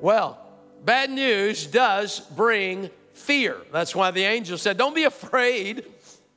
Well, 0.00 0.38
bad 0.84 1.10
news 1.10 1.66
does 1.66 2.20
bring 2.20 2.90
fear. 3.12 3.56
That's 3.72 3.94
why 3.94 4.10
the 4.10 4.24
angel 4.24 4.58
said, 4.58 4.76
Don't 4.76 4.94
be 4.94 5.04
afraid. 5.04 5.84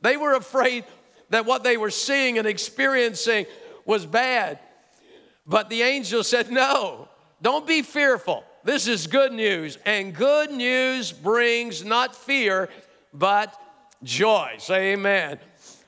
They 0.01 0.17
were 0.17 0.33
afraid 0.33 0.85
that 1.29 1.45
what 1.45 1.63
they 1.63 1.77
were 1.77 1.91
seeing 1.91 2.37
and 2.37 2.47
experiencing 2.47 3.45
was 3.85 4.05
bad. 4.05 4.59
But 5.45 5.69
the 5.69 5.81
angel 5.81 6.23
said, 6.23 6.51
No, 6.51 7.09
don't 7.41 7.67
be 7.67 7.81
fearful. 7.81 8.43
This 8.63 8.87
is 8.87 9.07
good 9.07 9.33
news. 9.33 9.77
And 9.85 10.13
good 10.13 10.51
news 10.51 11.11
brings 11.11 11.83
not 11.83 12.15
fear, 12.15 12.69
but 13.13 13.53
joy. 14.03 14.55
Say 14.59 14.93
amen. 14.93 15.39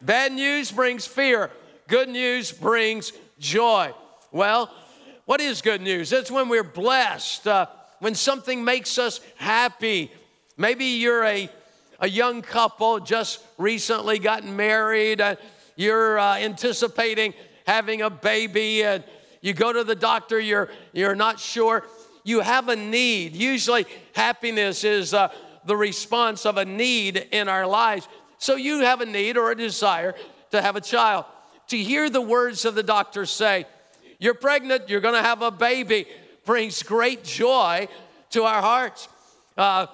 Bad 0.02 0.32
news 0.32 0.72
brings 0.72 1.06
fear, 1.06 1.52
good 1.88 2.10
news 2.10 2.52
brings 2.52 3.14
joy. 3.40 3.94
Well, 4.32 4.74
what 5.32 5.40
is 5.40 5.62
good 5.62 5.80
news? 5.80 6.12
It's 6.12 6.30
when 6.30 6.50
we're 6.50 6.62
blessed, 6.62 7.48
uh, 7.48 7.68
when 8.00 8.16
something 8.16 8.66
makes 8.66 8.98
us 8.98 9.22
happy. 9.38 10.12
Maybe 10.58 10.84
you're 10.84 11.24
a, 11.24 11.50
a 12.02 12.10
young 12.10 12.42
couple, 12.42 13.00
just 13.00 13.40
recently 13.58 14.20
gotten 14.20 14.58
married, 14.58 15.22
uh, 15.22 15.38
you're 15.78 16.20
uh, 16.20 16.36
anticipating 16.36 17.34
having 17.66 18.02
a 18.02 18.10
baby, 18.10 18.84
and 18.84 19.06
you 19.40 19.54
go 19.54 19.72
to 19.72 19.86
the 19.86 19.96
doctor, 19.96 20.38
you're, 20.38 20.68
you're 20.92 21.16
not 21.16 21.40
sure. 21.40 21.86
You 22.26 22.42
have 22.42 22.68
a 22.68 22.76
need. 22.76 23.34
Usually, 23.34 23.86
happiness 24.14 24.84
is 24.84 25.14
uh, 25.14 25.30
the 25.66 25.78
response 25.78 26.46
of 26.46 26.58
a 26.58 26.66
need 26.66 27.30
in 27.32 27.48
our 27.48 27.66
lives. 27.66 28.06
So, 28.38 28.58
you 28.58 28.82
have 28.82 29.00
a 29.00 29.06
need 29.06 29.38
or 29.38 29.50
a 29.50 29.56
desire 29.56 30.14
to 30.50 30.62
have 30.62 30.76
a 30.76 30.82
child. 30.82 31.24
To 31.68 31.78
hear 31.78 32.10
the 32.10 32.20
words 32.20 32.66
of 32.66 32.76
the 32.76 32.84
doctor 32.84 33.26
say, 33.26 33.66
you're 34.22 34.36
pregnant, 34.36 34.88
you're 34.88 35.02
gonna 35.02 35.24
have 35.24 35.42
a 35.42 35.50
baby, 35.50 36.06
brings 36.46 36.84
great 36.84 37.24
joy 37.24 37.88
to 38.30 38.44
our 38.44 38.62
hearts. 38.62 39.10
Uh, 39.58 39.88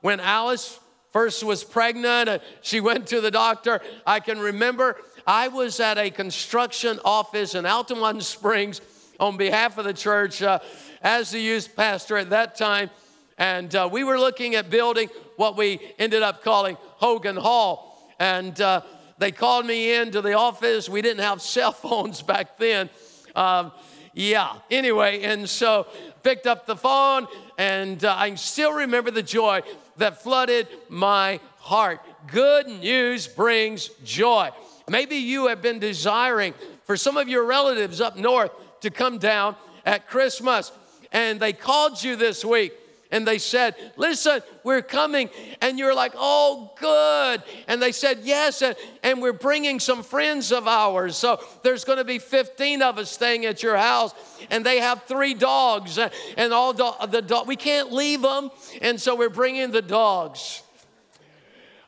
when 0.00 0.20
Alice 0.20 0.78
first 1.10 1.42
was 1.42 1.64
pregnant, 1.64 2.28
and 2.28 2.40
she 2.62 2.80
went 2.80 3.08
to 3.08 3.20
the 3.20 3.30
doctor, 3.30 3.82
I 4.06 4.20
can 4.20 4.38
remember 4.38 4.96
I 5.26 5.48
was 5.48 5.80
at 5.80 5.98
a 5.98 6.10
construction 6.10 7.00
office 7.04 7.56
in 7.56 7.64
Altamonte 7.64 8.22
Springs 8.22 8.80
on 9.18 9.36
behalf 9.36 9.78
of 9.78 9.84
the 9.84 9.92
church 9.92 10.42
uh, 10.42 10.60
as 11.02 11.32
the 11.32 11.40
youth 11.40 11.74
pastor 11.74 12.16
at 12.16 12.30
that 12.30 12.56
time. 12.56 12.88
And 13.36 13.74
uh, 13.74 13.88
we 13.90 14.04
were 14.04 14.18
looking 14.18 14.54
at 14.54 14.70
building 14.70 15.08
what 15.36 15.56
we 15.56 15.80
ended 15.98 16.22
up 16.22 16.44
calling 16.44 16.76
Hogan 16.80 17.36
Hall. 17.36 18.14
And 18.20 18.60
uh, 18.60 18.82
they 19.18 19.32
called 19.32 19.66
me 19.66 19.94
into 19.94 20.20
the 20.20 20.34
office. 20.34 20.88
We 20.88 21.02
didn't 21.02 21.24
have 21.24 21.42
cell 21.42 21.72
phones 21.72 22.22
back 22.22 22.58
then. 22.58 22.88
Um, 23.34 23.72
yeah, 24.14 24.56
anyway, 24.70 25.22
and 25.22 25.48
so 25.48 25.86
picked 26.22 26.46
up 26.46 26.66
the 26.66 26.76
phone, 26.76 27.26
and 27.56 28.04
uh, 28.04 28.14
I 28.16 28.34
still 28.34 28.72
remember 28.72 29.10
the 29.10 29.22
joy 29.22 29.62
that 29.96 30.22
flooded 30.22 30.68
my 30.88 31.40
heart. 31.58 32.00
Good 32.26 32.66
news 32.66 33.26
brings 33.26 33.88
joy. 34.04 34.50
Maybe 34.88 35.16
you 35.16 35.46
have 35.46 35.62
been 35.62 35.78
desiring 35.78 36.54
for 36.84 36.96
some 36.96 37.16
of 37.16 37.28
your 37.28 37.46
relatives 37.46 38.00
up 38.00 38.16
north 38.16 38.50
to 38.80 38.90
come 38.90 39.18
down 39.18 39.56
at 39.86 40.08
Christmas, 40.08 40.72
and 41.10 41.40
they 41.40 41.52
called 41.52 42.02
you 42.02 42.16
this 42.16 42.44
week 42.44 42.74
and 43.12 43.26
they 43.26 43.38
said, 43.38 43.76
Listen, 43.96 44.40
we're 44.64 44.82
coming. 44.82 45.30
And 45.60 45.78
you're 45.78 45.94
like, 45.94 46.12
Oh, 46.16 46.72
good. 46.80 47.42
And 47.68 47.80
they 47.80 47.92
said, 47.92 48.20
Yes. 48.22 48.62
And, 48.62 48.74
and 49.02 49.22
we're 49.22 49.34
bringing 49.34 49.78
some 49.78 50.02
friends 50.02 50.50
of 50.50 50.66
ours. 50.66 51.16
So 51.16 51.40
there's 51.62 51.84
going 51.84 51.98
to 51.98 52.04
be 52.04 52.18
15 52.18 52.82
of 52.82 52.98
us 52.98 53.12
staying 53.12 53.44
at 53.44 53.62
your 53.62 53.76
house. 53.76 54.14
And 54.50 54.64
they 54.64 54.80
have 54.80 55.04
three 55.04 55.34
dogs. 55.34 55.98
And 56.36 56.52
all 56.52 56.72
do- 56.72 57.06
the 57.06 57.22
dog, 57.22 57.46
we 57.46 57.56
can't 57.56 57.92
leave 57.92 58.22
them. 58.22 58.50
And 58.80 59.00
so 59.00 59.14
we're 59.14 59.28
bringing 59.28 59.70
the 59.70 59.82
dogs. 59.82 60.62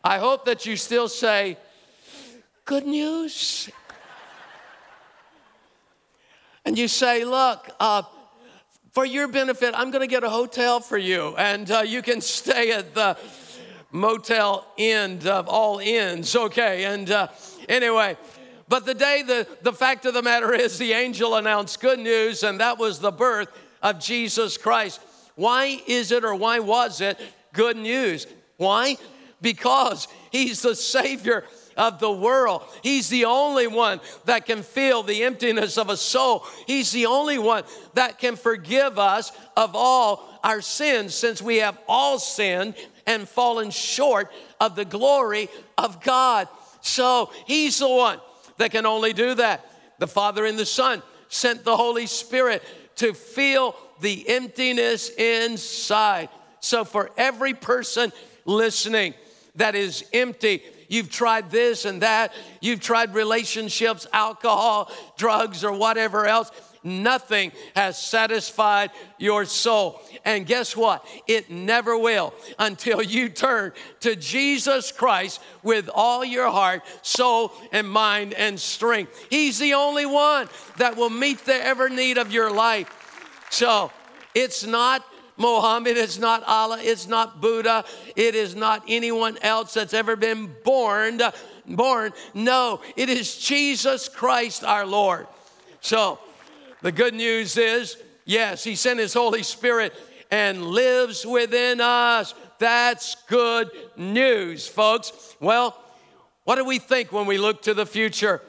I 0.05 0.19
hope 0.19 0.45
that 0.45 0.67
you 0.67 0.77
still 0.77 1.09
say, 1.09 1.57
Good 2.67 2.87
news. 2.87 3.71
And 6.67 6.79
you 6.79 6.89
say, 6.89 7.25
Look, 7.25 7.71
uh, 7.81 8.03
for 8.95 9.05
your 9.05 9.27
benefit, 9.27 9.75
I'm 9.77 9.91
going 9.91 10.03
to 10.03 10.07
get 10.07 10.23
a 10.23 10.31
hotel 10.31 10.79
for 10.79 10.97
you, 10.97 11.35
and 11.37 11.69
uh, 11.69 11.81
you 11.81 12.01
can 12.01 12.21
stay 12.21 12.71
at 12.71 12.95
the 12.95 13.19
motel 13.91 14.65
end 14.79 15.27
of 15.27 15.49
all 15.49 15.81
ends. 15.83 16.37
Okay, 16.37 16.85
and 16.85 17.11
uh, 17.11 17.27
anyway, 17.69 18.17
but 18.69 18.87
the 18.87 18.95
day, 18.95 19.23
the, 19.27 19.49
the 19.63 19.73
fact 19.73 20.07
of 20.07 20.15
the 20.15 20.23
matter 20.23 20.55
is, 20.55 20.79
the 20.79 20.93
angel 20.93 21.35
announced 21.35 21.81
good 21.81 21.99
news, 21.99 22.45
and 22.45 22.61
that 22.61 22.79
was 22.79 23.01
the 23.01 23.11
birth 23.11 23.49
of 23.83 23.99
Jesus 23.99 24.57
Christ. 24.57 25.01
Why 25.35 25.83
is 25.89 26.13
it 26.13 26.25
or 26.25 26.37
why 26.37 26.61
was 26.61 27.01
it 27.01 27.19
good 27.53 27.77
news? 27.77 28.29
Why? 28.59 28.97
Because 29.43 30.07
he's 30.31 30.63
the 30.63 30.77
Savior 30.77 31.45
of 31.77 31.99
the 31.99 32.11
world. 32.11 32.63
He's 32.83 33.09
the 33.09 33.25
only 33.25 33.67
one 33.67 34.01
that 34.25 34.47
can 34.47 34.63
feel 34.63 35.03
the 35.03 35.25
emptiness 35.25 35.79
of 35.79 35.91
a 35.91 35.97
soul. 35.97 36.45
He's 36.67 36.93
the 36.93 37.07
only 37.07 37.39
one 37.39 37.65
that 37.95 38.19
can 38.19 38.37
forgive 38.37 38.99
us 38.99 39.33
of 39.57 39.75
all 39.75 40.39
our 40.43 40.61
sins 40.61 41.15
since 41.15 41.41
we 41.41 41.57
have 41.57 41.79
all 41.89 42.19
sinned 42.19 42.75
and 43.07 43.29
fallen 43.29 43.71
short 43.71 44.31
of 44.61 44.77
the 44.77 44.85
glory 44.85 45.49
of 45.77 46.03
God. 46.03 46.49
So 46.81 47.31
he's 47.47 47.79
the 47.79 47.89
one 47.89 48.21
that 48.59 48.71
can 48.71 48.87
only 48.87 49.13
do 49.13 49.35
that. 49.35 49.65
The 49.99 50.07
Father 50.07 50.45
and 50.45 50.59
the 50.59 50.67
Son 50.67 51.03
sent 51.29 51.65
the 51.65 51.77
Holy 51.77 52.07
Spirit 52.07 52.63
to 52.97 53.13
feel 53.13 53.75
the 54.01 54.29
emptiness 54.29 55.09
inside. 55.11 56.29
So 56.61 56.85
for 56.85 57.11
every 57.17 57.55
person 57.55 58.13
listening 58.45 59.15
that 59.57 59.75
is 59.75 60.05
empty, 60.13 60.63
You've 60.89 61.11
tried 61.11 61.51
this 61.51 61.85
and 61.85 62.03
that. 62.03 62.33
You've 62.61 62.81
tried 62.81 63.15
relationships, 63.15 64.07
alcohol, 64.13 64.91
drugs, 65.17 65.65
or 65.65 65.73
whatever 65.73 66.27
else. 66.27 66.51
Nothing 66.87 67.53
has 67.75 67.99
satisfied 67.99 68.91
your 69.19 69.47
soul. 69.47 70.03
And 70.23 70.45
guess 70.47 70.77
what? 70.77 71.07
It 71.27 71.51
never 71.51 71.97
will 71.97 72.35
until 72.59 73.01
you 73.01 73.31
turn 73.31 73.73
to 74.01 74.15
Jesus 74.15 74.93
Christ 74.93 75.41
with 75.63 75.89
all 75.93 76.23
your 76.23 76.51
heart, 76.51 76.83
soul, 77.01 77.53
and 77.73 77.89
mind 77.89 78.35
and 78.35 78.61
strength. 78.61 79.27
He's 79.31 79.59
the 79.59 79.73
only 79.73 80.05
one 80.05 80.49
that 80.77 80.97
will 80.97 81.09
meet 81.09 81.39
the 81.47 81.55
ever 81.55 81.89
need 81.89 82.19
of 82.19 82.31
your 82.31 82.53
life. 82.53 82.91
So 83.49 83.91
it's 84.35 84.67
not 84.67 85.03
Mohammed, 85.37 85.97
it's 85.97 86.19
not 86.19 86.45
Allah, 86.47 86.79
it's 86.81 87.09
not 87.09 87.41
Buddha, 87.41 87.85
it 88.15 88.35
is 88.35 88.55
not 88.55 88.85
anyone 88.89 89.37
else 89.43 89.75
that's 89.75 89.95
ever 89.95 90.17
been 90.17 90.55
born. 90.65 91.21
Born. 91.67 92.13
No, 92.35 92.83
it 92.97 93.09
is 93.09 93.37
Jesus 93.39 94.09
Christ 94.09 94.65
our 94.65 94.87
Lord. 94.87 95.27
So 95.81 96.19
the 96.83 96.93
good 96.93 97.15
news 97.15 97.57
is, 97.57 97.97
yes, 98.25 98.63
He 98.63 98.77
sent 98.77 99.01
His 99.01 99.15
Holy 99.15 99.43
Spirit 99.43 99.93
and 100.31 100.63
lives 100.63 101.27
within 101.27 101.81
us. 101.81 102.35
That's 102.59 103.17
good 103.29 103.71
news, 103.97 104.69
folks. 104.69 105.37
Well, 105.41 105.77
what 106.45 106.57
do 106.57 106.65
we 106.65 106.79
think 106.79 107.13
when 107.13 107.27
we 107.27 107.39
look 107.39 107.63
to 107.63 107.75
the 107.75 107.87
future? 107.87 108.41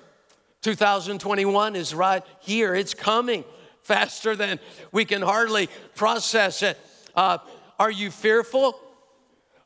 2021 0.61 1.75
is 1.75 1.95
right 1.95 2.23
here, 2.41 2.75
it's 2.75 2.93
coming 2.93 3.43
faster 3.85 4.35
than 4.35 4.59
we 4.91 5.05
can 5.05 5.21
hardly 5.21 5.69
process 5.93 6.63
it. 6.63 6.77
Uh, 7.15 7.37
are 7.77 7.91
you 7.91 8.09
fearful? 8.09 8.79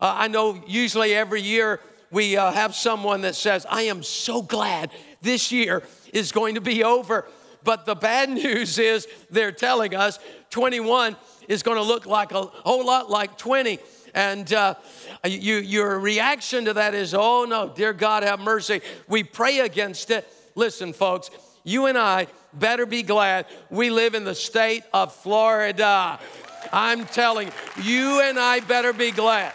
Uh, 0.01 0.13
I 0.17 0.27
know 0.27 0.61
usually 0.67 1.13
every 1.13 1.41
year 1.41 1.79
we 2.11 2.35
uh, 2.35 2.51
have 2.51 2.75
someone 2.75 3.21
that 3.21 3.35
says, 3.35 3.65
I 3.69 3.83
am 3.83 4.03
so 4.03 4.41
glad 4.41 4.91
this 5.21 5.53
year 5.53 5.83
is 6.11 6.33
going 6.33 6.55
to 6.55 6.61
be 6.61 6.83
over. 6.83 7.27
But 7.63 7.85
the 7.85 7.95
bad 7.95 8.29
news 8.43 8.77
is 8.77 9.07
they're 9.29 9.53
telling 9.53 9.95
us 9.95 10.19
21 10.49 11.15
is 11.47 11.63
going 11.63 11.77
to 11.77 11.83
look 11.83 12.05
like 12.05 12.33
a 12.33 12.41
whole 12.43 12.85
lot 12.85 13.09
like 13.09 13.37
20. 13.37 13.79
And 14.13 14.51
uh, 14.51 14.75
you, 15.25 15.55
your 15.57 15.97
reaction 15.97 16.65
to 16.65 16.73
that 16.73 16.93
is, 16.93 17.13
oh 17.13 17.45
no, 17.45 17.71
dear 17.73 17.93
God, 17.93 18.23
have 18.23 18.41
mercy. 18.41 18.81
We 19.07 19.23
pray 19.23 19.59
against 19.59 20.11
it. 20.11 20.27
Listen, 20.55 20.91
folks, 20.91 21.29
you 21.69 21.85
and 21.85 21.97
I 21.99 22.25
better 22.51 22.87
be 22.87 23.03
glad 23.03 23.45
we 23.69 23.91
live 23.91 24.15
in 24.15 24.23
the 24.23 24.33
state 24.33 24.83
of 24.91 25.13
Florida. 25.13 26.19
I'm 26.73 27.05
telling 27.05 27.51
you, 27.77 27.83
you 27.83 28.21
and 28.21 28.39
I 28.39 28.59
better 28.61 28.91
be 28.91 29.11
glad 29.11 29.53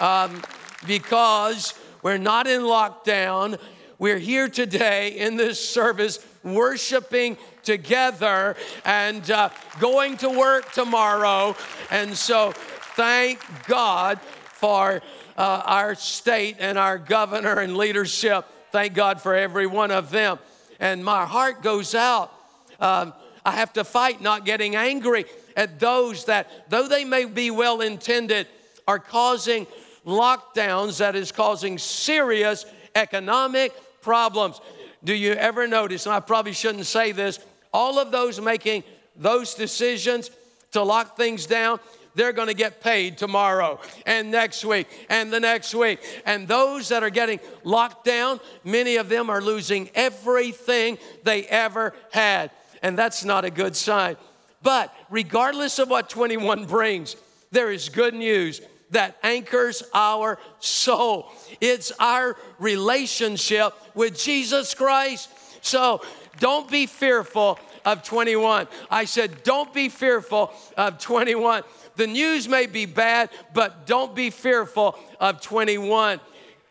um, 0.00 0.42
because 0.86 1.72
we're 2.02 2.18
not 2.18 2.46
in 2.46 2.60
lockdown. 2.60 3.58
We're 3.98 4.18
here 4.18 4.50
today 4.50 5.18
in 5.18 5.38
this 5.38 5.58
service 5.66 6.24
worshiping 6.42 7.38
together 7.62 8.54
and 8.84 9.28
uh, 9.30 9.48
going 9.78 10.18
to 10.18 10.28
work 10.28 10.70
tomorrow. 10.72 11.56
And 11.90 12.14
so, 12.14 12.52
thank 12.96 13.40
God 13.66 14.20
for 14.20 15.00
uh, 15.38 15.62
our 15.64 15.94
state 15.94 16.56
and 16.58 16.76
our 16.76 16.98
governor 16.98 17.60
and 17.60 17.78
leadership. 17.78 18.44
Thank 18.72 18.92
God 18.92 19.22
for 19.22 19.34
every 19.34 19.66
one 19.66 19.90
of 19.90 20.10
them 20.10 20.38
and 20.80 21.04
my 21.04 21.26
heart 21.26 21.62
goes 21.62 21.94
out. 21.94 22.32
Um, 22.80 23.12
I 23.44 23.52
have 23.52 23.72
to 23.74 23.84
fight 23.84 24.20
not 24.20 24.44
getting 24.44 24.74
angry 24.74 25.26
at 25.56 25.78
those 25.78 26.24
that, 26.24 26.68
though 26.70 26.88
they 26.88 27.04
may 27.04 27.26
be 27.26 27.50
well 27.50 27.80
intended, 27.80 28.46
are 28.88 28.98
causing 28.98 29.66
lockdowns 30.06 30.98
that 30.98 31.14
is 31.14 31.30
causing 31.30 31.78
serious 31.78 32.64
economic 32.94 33.72
problems. 34.00 34.60
Do 35.04 35.14
you 35.14 35.32
ever 35.32 35.66
notice, 35.66 36.06
and 36.06 36.14
I 36.14 36.20
probably 36.20 36.52
shouldn't 36.52 36.86
say 36.86 37.12
this, 37.12 37.38
all 37.72 37.98
of 37.98 38.10
those 38.10 38.40
making 38.40 38.82
those 39.16 39.54
decisions 39.54 40.30
to 40.72 40.82
lock 40.82 41.16
things 41.16 41.46
down, 41.46 41.80
they're 42.14 42.32
going 42.32 42.48
to 42.48 42.54
get 42.54 42.80
paid 42.80 43.18
tomorrow 43.18 43.78
and 44.06 44.30
next 44.30 44.64
week 44.64 44.88
and 45.08 45.32
the 45.32 45.40
next 45.40 45.74
week. 45.74 46.00
And 46.26 46.48
those 46.48 46.88
that 46.88 47.02
are 47.02 47.10
getting 47.10 47.40
locked 47.64 48.04
down, 48.04 48.40
many 48.64 48.96
of 48.96 49.08
them 49.08 49.30
are 49.30 49.40
losing 49.40 49.90
everything 49.94 50.98
they 51.22 51.44
ever 51.44 51.94
had. 52.10 52.50
And 52.82 52.96
that's 52.98 53.24
not 53.24 53.44
a 53.44 53.50
good 53.50 53.76
sign. 53.76 54.16
But 54.62 54.94
regardless 55.08 55.78
of 55.78 55.88
what 55.88 56.10
21 56.10 56.66
brings, 56.66 57.16
there 57.50 57.70
is 57.70 57.88
good 57.88 58.14
news 58.14 58.60
that 58.90 59.16
anchors 59.22 59.82
our 59.94 60.38
soul. 60.58 61.30
It's 61.60 61.92
our 61.98 62.36
relationship 62.58 63.72
with 63.94 64.18
Jesus 64.18 64.74
Christ. 64.74 65.30
So 65.62 66.02
don't 66.38 66.68
be 66.70 66.86
fearful 66.86 67.58
of 67.84 68.02
21. 68.02 68.66
I 68.90 69.04
said, 69.04 69.42
don't 69.42 69.72
be 69.72 69.88
fearful 69.88 70.52
of 70.76 70.98
21. 70.98 71.62
The 72.00 72.06
news 72.06 72.48
may 72.48 72.64
be 72.64 72.86
bad, 72.86 73.28
but 73.52 73.86
don't 73.86 74.14
be 74.14 74.30
fearful 74.30 74.98
of 75.20 75.42
21. 75.42 76.18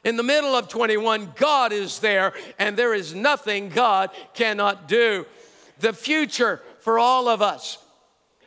In 0.03 0.17
the 0.17 0.23
middle 0.23 0.55
of 0.55 0.69
21, 0.69 1.33
God 1.35 1.71
is 1.71 1.99
there, 1.99 2.33
and 2.57 2.75
there 2.75 2.95
is 2.95 3.13
nothing 3.13 3.69
God 3.69 4.09
cannot 4.33 4.87
do. 4.87 5.27
The 5.81 5.93
future 5.93 6.63
for 6.79 6.97
all 6.97 7.27
of 7.27 7.43
us. 7.43 7.77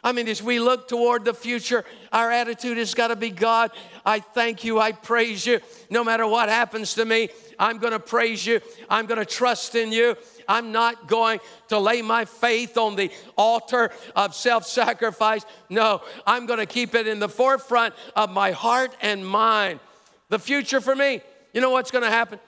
I 0.02 0.11
mean, 0.11 0.26
as 0.26 0.43
we 0.43 0.58
look 0.58 0.88
toward 0.88 1.25
the 1.25 1.34
future, 1.34 1.84
our 2.12 2.32
attitude 2.32 2.79
has 2.79 2.94
got 2.94 3.08
to 3.08 3.17
be 3.17 3.31
God, 3.31 3.70
I 4.05 4.19
thank 4.19 4.64
you, 4.64 4.81
I 4.81 4.90
praise 4.90 5.46
you. 5.46 5.61
No 5.88 6.02
matter 6.02 6.26
what 6.26 6.49
happens 6.49 6.94
to 6.94 7.05
me, 7.05 7.28
I'm 7.61 7.78
going 7.78 7.93
to 7.93 8.00
praise 8.00 8.44
you, 8.44 8.61
I'm 8.90 9.06
going 9.06 9.20
to 9.20 9.25
trust 9.25 9.76
in 9.76 9.93
you. 9.93 10.17
I'm 10.49 10.73
not 10.73 11.09
going 11.09 11.41
to 11.69 11.79
lay 11.79 12.03
my 12.03 12.25
faith 12.25 12.77
on 12.77 12.97
the 12.97 13.11
altar 13.37 13.91
of 14.15 14.35
self 14.35 14.67
sacrifice. 14.67 15.44
No, 15.69 16.03
I'm 16.27 16.47
going 16.47 16.59
to 16.59 16.67
keep 16.67 16.94
it 16.94 17.06
in 17.06 17.19
the 17.19 17.29
forefront 17.29 17.94
of 18.17 18.31
my 18.31 18.53
heart 18.53 18.97
and 19.00 19.27
mind. 19.27 19.81
The 20.29 20.39
future 20.39 20.81
for 20.81 20.97
me, 20.97 21.21
you 21.53 21.61
know 21.61 21.71
what's 21.71 21.91
going 21.91 22.05
to 22.05 22.11
happen? 22.11 22.39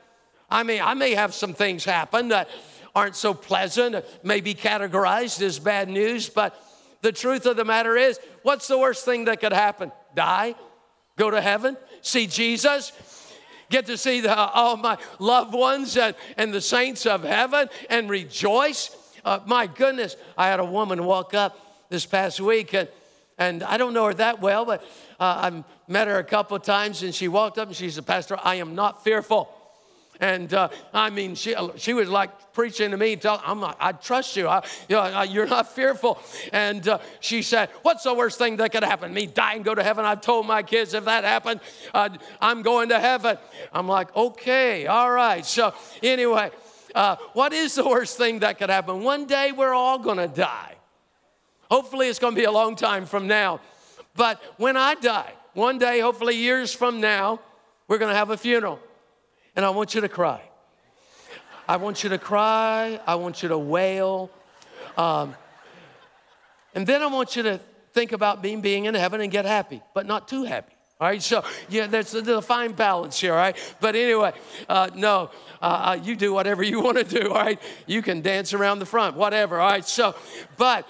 I 0.50 0.62
mean, 0.62 0.80
I 0.82 0.94
may 0.94 1.14
have 1.14 1.34
some 1.34 1.54
things 1.54 1.84
happen 1.84 2.28
that 2.28 2.48
aren't 2.94 3.16
so 3.16 3.34
pleasant, 3.34 4.04
may 4.22 4.40
be 4.40 4.54
categorized 4.54 5.42
as 5.42 5.58
bad 5.58 5.88
news, 5.88 6.28
but 6.28 6.54
the 7.02 7.12
truth 7.12 7.44
of 7.44 7.56
the 7.56 7.64
matter 7.64 7.96
is, 7.96 8.18
what's 8.42 8.68
the 8.68 8.78
worst 8.78 9.04
thing 9.04 9.26
that 9.26 9.40
could 9.40 9.52
happen? 9.52 9.92
Die? 10.14 10.54
Go 11.16 11.30
to 11.30 11.40
heaven? 11.40 11.76
See 12.02 12.26
Jesus? 12.26 12.92
Get 13.70 13.86
to 13.86 13.96
see 13.96 14.20
the, 14.20 14.34
all 14.34 14.76
my 14.76 14.98
loved 15.18 15.54
ones 15.54 15.96
and, 15.96 16.14
and 16.36 16.52
the 16.52 16.60
saints 16.60 17.06
of 17.06 17.24
heaven 17.24 17.68
and 17.88 18.10
rejoice? 18.10 18.96
Uh, 19.24 19.40
my 19.46 19.66
goodness, 19.66 20.16
I 20.36 20.48
had 20.48 20.60
a 20.60 20.64
woman 20.64 21.04
walk 21.04 21.34
up 21.34 21.86
this 21.88 22.04
past 22.06 22.40
week 22.40 22.74
and, 22.74 22.88
and 23.38 23.62
I 23.62 23.76
don't 23.76 23.94
know 23.94 24.06
her 24.06 24.14
that 24.14 24.40
well, 24.40 24.64
but 24.64 24.82
uh, 25.20 25.50
I 25.50 25.64
met 25.88 26.08
her 26.08 26.18
a 26.18 26.24
couple 26.24 26.56
of 26.56 26.62
times 26.62 27.02
and 27.02 27.14
she 27.14 27.28
walked 27.28 27.58
up 27.58 27.68
and 27.68 27.76
she 27.76 27.90
said, 27.90 28.06
Pastor, 28.06 28.38
I 28.42 28.56
am 28.56 28.74
not 28.74 29.04
fearful. 29.04 29.53
And 30.24 30.54
uh, 30.54 30.70
I 30.94 31.10
mean, 31.10 31.34
she, 31.34 31.54
she 31.76 31.92
was 31.92 32.08
like 32.08 32.54
preaching 32.54 32.92
to 32.92 32.96
me, 32.96 33.14
tell, 33.14 33.42
I'm 33.44 33.60
not, 33.60 33.76
I 33.78 33.92
trust 33.92 34.36
you. 34.36 34.48
I, 34.48 34.64
you 34.88 34.96
you're 35.28 35.46
not 35.46 35.74
fearful. 35.74 36.18
And 36.50 36.88
uh, 36.88 37.00
she 37.20 37.42
said, 37.42 37.68
What's 37.82 38.04
the 38.04 38.14
worst 38.14 38.38
thing 38.38 38.56
that 38.56 38.72
could 38.72 38.84
happen? 38.84 39.12
Me 39.12 39.26
die 39.26 39.52
and 39.52 39.62
go 39.62 39.74
to 39.74 39.82
heaven? 39.82 40.06
I've 40.06 40.22
told 40.22 40.46
my 40.46 40.62
kids 40.62 40.94
if 40.94 41.04
that 41.04 41.24
happened, 41.24 41.60
uh, 41.92 42.08
I'm 42.40 42.62
going 42.62 42.88
to 42.88 42.98
heaven. 42.98 43.36
I'm 43.70 43.86
like, 43.86 44.16
Okay, 44.16 44.86
all 44.86 45.10
right. 45.10 45.44
So, 45.44 45.74
anyway, 46.02 46.50
uh, 46.94 47.16
what 47.34 47.52
is 47.52 47.74
the 47.74 47.86
worst 47.86 48.16
thing 48.16 48.38
that 48.38 48.58
could 48.58 48.70
happen? 48.70 49.02
One 49.02 49.26
day 49.26 49.52
we're 49.52 49.74
all 49.74 49.98
going 49.98 50.16
to 50.16 50.28
die. 50.28 50.76
Hopefully, 51.70 52.08
it's 52.08 52.18
going 52.18 52.34
to 52.34 52.40
be 52.40 52.46
a 52.46 52.52
long 52.52 52.76
time 52.76 53.04
from 53.04 53.26
now. 53.26 53.60
But 54.16 54.40
when 54.56 54.78
I 54.78 54.94
die, 54.94 55.34
one 55.52 55.76
day, 55.76 56.00
hopefully 56.00 56.36
years 56.36 56.72
from 56.72 57.02
now, 57.02 57.40
we're 57.88 57.98
going 57.98 58.10
to 58.10 58.16
have 58.16 58.30
a 58.30 58.38
funeral 58.38 58.80
and 59.56 59.64
I 59.64 59.70
want 59.70 59.94
you 59.94 60.00
to 60.00 60.08
cry. 60.08 60.42
I 61.68 61.76
want 61.76 62.02
you 62.02 62.10
to 62.10 62.18
cry. 62.18 63.00
I 63.06 63.14
want 63.14 63.42
you 63.42 63.48
to 63.48 63.58
wail. 63.58 64.30
Um, 64.96 65.34
and 66.74 66.86
then 66.86 67.02
I 67.02 67.06
want 67.06 67.36
you 67.36 67.42
to 67.44 67.60
think 67.92 68.12
about 68.12 68.42
being, 68.42 68.60
being 68.60 68.84
in 68.84 68.94
heaven 68.94 69.20
and 69.20 69.30
get 69.30 69.44
happy, 69.44 69.80
but 69.94 70.06
not 70.06 70.28
too 70.28 70.44
happy. 70.44 70.74
All 71.00 71.08
right, 71.08 71.22
so 71.22 71.44
yeah, 71.68 71.86
there's 71.86 72.14
a, 72.14 72.20
there's 72.20 72.38
a 72.38 72.42
fine 72.42 72.72
balance 72.72 73.20
here, 73.20 73.32
all 73.32 73.38
right? 73.38 73.56
But 73.80 73.96
anyway, 73.96 74.32
uh, 74.68 74.90
no, 74.94 75.30
uh, 75.60 75.64
uh, 75.64 75.98
you 76.02 76.14
do 76.14 76.32
whatever 76.32 76.62
you 76.62 76.80
want 76.80 76.98
to 76.98 77.04
do, 77.04 77.28
all 77.28 77.34
right? 77.34 77.60
You 77.86 78.00
can 78.00 78.20
dance 78.20 78.54
around 78.54 78.78
the 78.78 78.86
front, 78.86 79.16
whatever, 79.16 79.60
all 79.60 79.70
right? 79.70 79.84
So, 79.84 80.14
but 80.56 80.88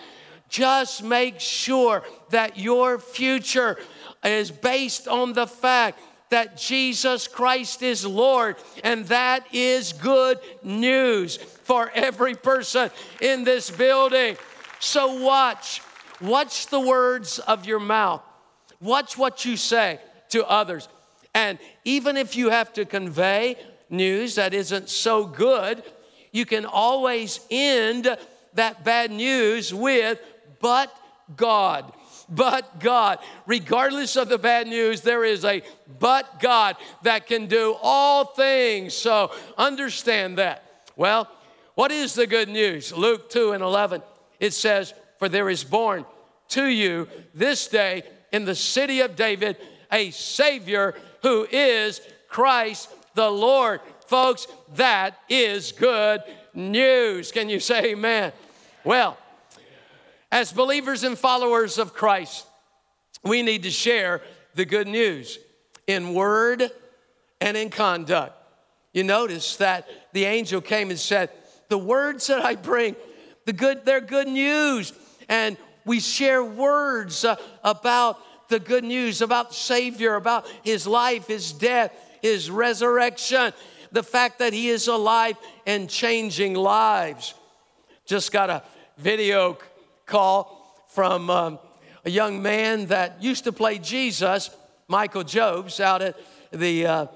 just 0.48 1.02
make 1.02 1.40
sure 1.40 2.04
that 2.30 2.58
your 2.58 2.98
future 2.98 3.78
is 4.22 4.50
based 4.50 5.08
on 5.08 5.32
the 5.32 5.46
fact 5.46 6.00
that 6.30 6.56
Jesus 6.56 7.28
Christ 7.28 7.82
is 7.82 8.04
Lord, 8.04 8.56
and 8.82 9.06
that 9.06 9.46
is 9.52 9.92
good 9.92 10.38
news 10.62 11.36
for 11.36 11.90
every 11.94 12.34
person 12.34 12.90
in 13.20 13.44
this 13.44 13.70
building. 13.70 14.36
So, 14.80 15.22
watch, 15.22 15.80
watch 16.20 16.66
the 16.68 16.80
words 16.80 17.38
of 17.38 17.66
your 17.66 17.80
mouth, 17.80 18.22
watch 18.80 19.16
what 19.16 19.44
you 19.44 19.56
say 19.56 20.00
to 20.30 20.44
others. 20.46 20.88
And 21.34 21.58
even 21.84 22.16
if 22.16 22.36
you 22.36 22.50
have 22.50 22.72
to 22.74 22.84
convey 22.84 23.56
news 23.90 24.36
that 24.36 24.54
isn't 24.54 24.88
so 24.88 25.26
good, 25.26 25.82
you 26.32 26.46
can 26.46 26.64
always 26.64 27.40
end 27.50 28.16
that 28.54 28.84
bad 28.84 29.10
news 29.10 29.72
with, 29.74 30.18
but 30.60 30.94
God 31.36 31.92
but 32.28 32.80
God. 32.80 33.18
Regardless 33.46 34.16
of 34.16 34.28
the 34.28 34.38
bad 34.38 34.66
news, 34.66 35.00
there 35.00 35.24
is 35.24 35.44
a 35.44 35.62
but 35.98 36.40
God 36.40 36.76
that 37.02 37.26
can 37.26 37.46
do 37.46 37.76
all 37.82 38.24
things. 38.24 38.94
So 38.94 39.32
understand 39.56 40.38
that. 40.38 40.64
Well, 40.96 41.28
what 41.74 41.90
is 41.90 42.14
the 42.14 42.26
good 42.26 42.48
news? 42.48 42.92
Luke 42.92 43.30
2 43.30 43.52
and 43.52 43.62
11, 43.62 44.02
it 44.40 44.52
says, 44.52 44.94
For 45.18 45.28
there 45.28 45.50
is 45.50 45.64
born 45.64 46.04
to 46.48 46.66
you 46.66 47.08
this 47.34 47.66
day 47.66 48.02
in 48.32 48.44
the 48.44 48.54
city 48.54 49.00
of 49.00 49.16
David 49.16 49.56
a 49.90 50.10
Savior 50.10 50.94
who 51.22 51.46
is 51.50 52.00
Christ 52.28 52.90
the 53.14 53.30
Lord. 53.30 53.80
Folks, 54.06 54.46
that 54.74 55.18
is 55.28 55.72
good 55.72 56.20
news. 56.52 57.32
Can 57.32 57.48
you 57.48 57.60
say 57.60 57.92
amen? 57.92 58.32
Well, 58.84 59.16
as 60.34 60.52
believers 60.52 61.04
and 61.04 61.16
followers 61.16 61.78
of 61.78 61.94
Christ, 61.94 62.44
we 63.22 63.42
need 63.42 63.62
to 63.62 63.70
share 63.70 64.20
the 64.56 64.64
good 64.64 64.88
news 64.88 65.38
in 65.86 66.12
word 66.12 66.72
and 67.40 67.56
in 67.56 67.70
conduct. 67.70 68.34
You 68.92 69.04
notice 69.04 69.56
that 69.58 69.86
the 70.12 70.24
angel 70.24 70.60
came 70.60 70.90
and 70.90 70.98
said, 70.98 71.30
The 71.68 71.78
words 71.78 72.26
that 72.26 72.44
I 72.44 72.56
bring, 72.56 72.96
the 73.44 73.52
good, 73.52 73.84
they're 73.84 74.00
good 74.00 74.26
news. 74.26 74.92
And 75.28 75.56
we 75.84 76.00
share 76.00 76.42
words 76.42 77.24
uh, 77.24 77.36
about 77.62 78.18
the 78.48 78.58
good 78.58 78.82
news, 78.82 79.22
about 79.22 79.54
Savior, 79.54 80.16
about 80.16 80.48
his 80.64 80.84
life, 80.84 81.28
his 81.28 81.52
death, 81.52 81.92
his 82.22 82.50
resurrection, 82.50 83.52
the 83.92 84.02
fact 84.02 84.40
that 84.40 84.52
he 84.52 84.68
is 84.68 84.88
alive 84.88 85.36
and 85.64 85.88
changing 85.88 86.54
lives. 86.54 87.34
Just 88.04 88.32
got 88.32 88.50
a 88.50 88.64
video 88.98 89.58
call 90.06 90.84
from 90.88 91.30
um, 91.30 91.58
a 92.04 92.10
young 92.10 92.42
man 92.42 92.86
that 92.86 93.22
used 93.22 93.44
to 93.44 93.52
play 93.52 93.78
Jesus, 93.78 94.50
Michael 94.88 95.24
Jobs, 95.24 95.80
out 95.80 96.02
at 96.02 96.16
the 96.52 96.86
uh, 96.86 97.06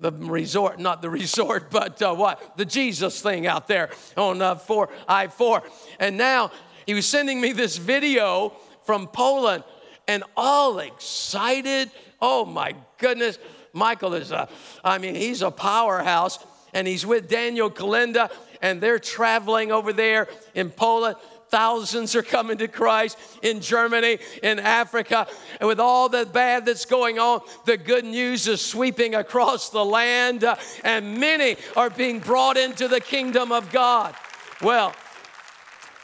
the 0.00 0.12
resort, 0.12 0.78
not 0.78 1.02
the 1.02 1.10
resort, 1.22 1.70
but 1.70 2.00
uh, 2.02 2.14
what? 2.14 2.56
The 2.56 2.64
Jesus 2.64 3.20
thing 3.20 3.46
out 3.46 3.68
there 3.68 3.90
on 4.16 4.42
uh, 4.42 4.54
4 4.56 4.88
I 5.08 5.28
4. 5.28 5.62
And 5.98 6.16
now 6.16 6.50
he 6.86 6.94
was 6.94 7.06
sending 7.06 7.40
me 7.40 7.52
this 7.52 7.76
video 7.76 8.52
from 8.84 9.08
Poland 9.08 9.64
and 10.06 10.24
all 10.36 10.78
excited. 10.78 11.90
Oh 12.20 12.44
my 12.44 12.74
goodness. 12.98 13.38
Michael 13.72 14.14
is 14.14 14.30
a, 14.30 14.48
I 14.84 14.98
mean, 14.98 15.14
he's 15.14 15.42
a 15.42 15.50
powerhouse 15.50 16.38
and 16.72 16.86
he's 16.86 17.04
with 17.04 17.28
Daniel 17.28 17.70
Kolenda 17.70 18.30
and 18.62 18.80
they're 18.80 18.98
traveling 18.98 19.72
over 19.72 19.92
there 19.92 20.28
in 20.54 20.70
Poland 20.70 21.16
Thousands 21.48 22.16
are 22.16 22.22
coming 22.22 22.58
to 22.58 22.68
Christ 22.68 23.18
in 23.42 23.60
Germany, 23.60 24.18
in 24.42 24.58
Africa. 24.58 25.26
And 25.60 25.68
with 25.68 25.78
all 25.78 26.08
the 26.08 26.26
bad 26.26 26.66
that's 26.66 26.84
going 26.84 27.18
on, 27.18 27.42
the 27.64 27.76
good 27.76 28.04
news 28.04 28.48
is 28.48 28.60
sweeping 28.60 29.14
across 29.14 29.70
the 29.70 29.84
land, 29.84 30.44
uh, 30.44 30.56
and 30.82 31.18
many 31.18 31.56
are 31.76 31.90
being 31.90 32.18
brought 32.18 32.56
into 32.56 32.88
the 32.88 33.00
kingdom 33.00 33.52
of 33.52 33.70
God. 33.70 34.14
Well, 34.62 34.94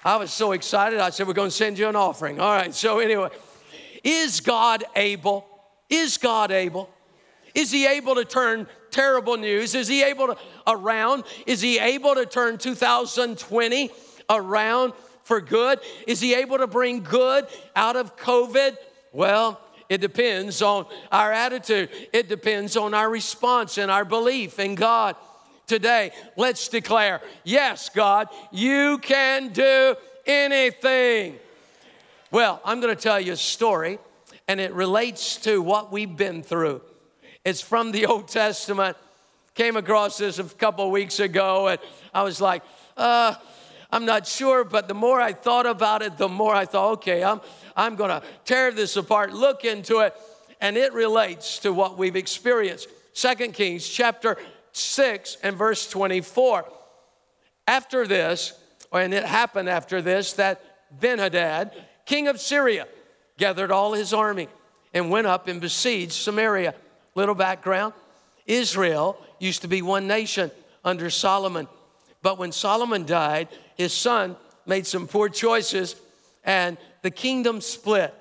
I 0.04 0.16
was 0.16 0.32
so 0.32 0.52
excited. 0.52 0.98
I 0.98 1.10
said, 1.10 1.26
We're 1.26 1.34
going 1.34 1.50
to 1.50 1.54
send 1.56 1.78
you 1.78 1.88
an 1.88 1.96
offering. 1.96 2.40
All 2.40 2.52
right. 2.52 2.74
So, 2.74 3.00
anyway, 3.00 3.30
is 4.02 4.40
God 4.40 4.84
able? 4.96 5.46
Is 5.88 6.16
God 6.16 6.50
able? 6.50 6.88
Is 7.54 7.70
he 7.70 7.86
able 7.86 8.14
to 8.14 8.24
turn 8.24 8.66
terrible 8.90 9.36
news? 9.36 9.74
Is 9.74 9.88
he 9.88 10.02
able 10.02 10.28
to 10.28 10.36
around? 10.66 11.24
Is 11.46 11.60
he 11.60 11.78
able 11.78 12.14
to 12.14 12.24
turn 12.24 12.58
2020 12.58 13.90
around 14.28 14.92
for 15.30 15.40
good? 15.40 15.78
Is 16.08 16.20
he 16.20 16.34
able 16.34 16.58
to 16.58 16.66
bring 16.66 17.04
good 17.04 17.46
out 17.76 17.94
of 17.94 18.16
COVID? 18.16 18.76
Well, 19.12 19.60
it 19.88 20.00
depends 20.00 20.60
on 20.60 20.86
our 21.12 21.30
attitude. 21.30 21.88
It 22.12 22.28
depends 22.28 22.76
on 22.76 22.94
our 22.94 23.08
response 23.08 23.78
and 23.78 23.92
our 23.92 24.04
belief 24.04 24.58
in 24.58 24.74
God. 24.74 25.14
Today, 25.68 26.10
let's 26.36 26.66
declare, 26.66 27.20
yes, 27.44 27.90
God, 27.90 28.26
you 28.50 28.98
can 28.98 29.52
do 29.52 29.94
anything. 30.26 31.38
Well, 32.32 32.60
I'm 32.64 32.80
going 32.80 32.92
to 32.92 33.00
tell 33.00 33.20
you 33.20 33.34
a 33.34 33.36
story, 33.36 34.00
and 34.48 34.58
it 34.58 34.72
relates 34.72 35.36
to 35.42 35.62
what 35.62 35.92
we've 35.92 36.16
been 36.16 36.42
through. 36.42 36.80
It's 37.44 37.60
from 37.60 37.92
the 37.92 38.06
Old 38.06 38.26
Testament. 38.26 38.96
Came 39.54 39.76
across 39.76 40.18
this 40.18 40.40
a 40.40 40.44
couple 40.44 40.86
of 40.86 40.90
weeks 40.90 41.20
ago, 41.20 41.68
and 41.68 41.78
I 42.12 42.24
was 42.24 42.40
like, 42.40 42.64
uh, 42.96 43.36
I'm 43.92 44.04
not 44.04 44.26
sure, 44.26 44.64
but 44.64 44.88
the 44.88 44.94
more 44.94 45.20
I 45.20 45.32
thought 45.32 45.66
about 45.66 46.02
it, 46.02 46.16
the 46.16 46.28
more 46.28 46.54
I 46.54 46.64
thought, 46.64 46.92
okay, 46.94 47.24
I'm, 47.24 47.40
I'm 47.76 47.96
to 47.96 48.22
tear 48.44 48.70
this 48.70 48.96
apart, 48.96 49.32
look 49.32 49.64
into 49.64 50.00
it, 50.00 50.14
and 50.60 50.76
it 50.76 50.92
relates 50.92 51.58
to 51.60 51.72
what 51.72 51.98
we've 51.98 52.16
experienced. 52.16 52.88
Second 53.12 53.54
Kings 53.54 53.88
chapter 53.88 54.36
6 54.72 55.38
and 55.42 55.56
verse 55.56 55.88
24. 55.88 56.64
After 57.66 58.06
this, 58.06 58.52
and 58.92 59.14
it 59.14 59.24
happened 59.24 59.68
after 59.68 60.02
this, 60.02 60.34
that 60.34 60.62
Benhadad, 61.00 61.72
king 62.06 62.28
of 62.28 62.40
Syria, 62.40 62.86
gathered 63.38 63.70
all 63.70 63.92
his 63.92 64.12
army 64.12 64.48
and 64.92 65.10
went 65.10 65.26
up 65.26 65.48
and 65.48 65.60
besieged 65.60 66.12
Samaria. 66.12 66.74
Little 67.14 67.34
background 67.34 67.94
Israel 68.46 69.16
used 69.38 69.62
to 69.62 69.68
be 69.68 69.82
one 69.82 70.06
nation 70.06 70.50
under 70.84 71.10
Solomon. 71.10 71.68
But 72.22 72.38
when 72.38 72.52
Solomon 72.52 73.06
died, 73.06 73.48
his 73.80 73.94
son 73.94 74.36
made 74.66 74.86
some 74.86 75.06
poor 75.06 75.28
choices 75.28 75.96
and 76.44 76.76
the 77.02 77.10
kingdom 77.10 77.60
split. 77.60 78.14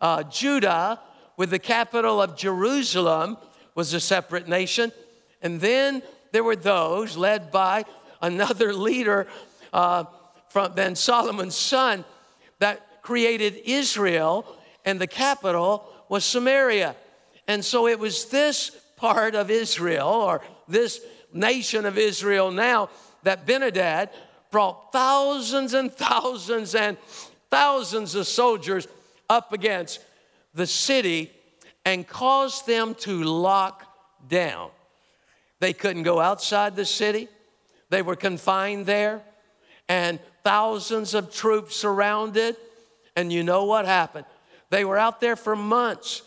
Uh, 0.00 0.22
Judah, 0.24 1.00
with 1.36 1.50
the 1.50 1.58
capital 1.58 2.20
of 2.20 2.36
Jerusalem, 2.36 3.38
was 3.74 3.94
a 3.94 4.00
separate 4.00 4.46
nation. 4.46 4.92
And 5.40 5.60
then 5.60 6.02
there 6.32 6.44
were 6.44 6.56
those 6.56 7.16
led 7.16 7.50
by 7.50 7.84
another 8.20 8.74
leader 8.74 9.26
uh, 9.72 10.04
from 10.48 10.74
then 10.74 10.94
Solomon's 10.94 11.56
son 11.56 12.04
that 12.58 13.02
created 13.02 13.60
Israel, 13.64 14.46
and 14.84 15.00
the 15.00 15.06
capital 15.06 15.88
was 16.08 16.24
Samaria. 16.24 16.94
And 17.48 17.64
so 17.64 17.88
it 17.88 17.98
was 17.98 18.26
this 18.26 18.70
part 18.96 19.34
of 19.34 19.50
Israel, 19.50 20.08
or 20.08 20.42
this 20.68 21.00
nation 21.32 21.86
of 21.86 21.96
Israel 21.98 22.50
now, 22.50 22.90
that 23.22 23.46
Benhadad 23.46 24.10
brought 24.54 24.92
thousands 24.92 25.74
and 25.74 25.92
thousands 25.92 26.76
and 26.76 26.96
thousands 27.50 28.14
of 28.14 28.24
soldiers 28.24 28.86
up 29.28 29.52
against 29.52 29.98
the 30.54 30.64
city 30.64 31.32
and 31.84 32.06
caused 32.06 32.64
them 32.64 32.94
to 32.94 33.24
lock 33.24 33.82
down. 34.28 34.70
They 35.58 35.72
couldn't 35.72 36.04
go 36.04 36.20
outside 36.20 36.76
the 36.76 36.84
city, 36.84 37.26
they 37.90 38.00
were 38.00 38.14
confined 38.14 38.86
there, 38.86 39.22
and 39.88 40.20
thousands 40.44 41.14
of 41.14 41.34
troops 41.34 41.74
surrounded. 41.74 42.56
And 43.16 43.32
you 43.32 43.42
know 43.42 43.64
what 43.64 43.86
happened? 43.86 44.26
They 44.70 44.84
were 44.84 44.98
out 44.98 45.18
there 45.18 45.34
for 45.34 45.56
months 45.56 46.22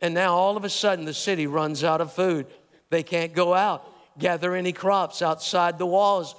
and 0.00 0.14
now 0.14 0.34
all 0.34 0.56
of 0.56 0.64
a 0.64 0.68
sudden, 0.68 1.04
the 1.04 1.14
city 1.14 1.46
runs 1.46 1.84
out 1.84 2.00
of 2.00 2.12
food. 2.12 2.46
They 2.90 3.04
can't 3.04 3.34
go 3.34 3.54
out, 3.54 3.86
gather 4.18 4.56
any 4.56 4.72
crops 4.72 5.22
outside 5.22 5.78
the 5.78 5.86
walls. 5.86 6.34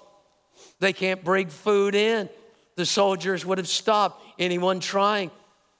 They 0.79 0.93
can't 0.93 1.23
bring 1.23 1.47
food 1.47 1.95
in. 1.95 2.29
The 2.75 2.85
soldiers 2.85 3.45
would 3.45 3.57
have 3.57 3.67
stopped 3.67 4.23
anyone 4.39 4.79
trying. 4.79 5.31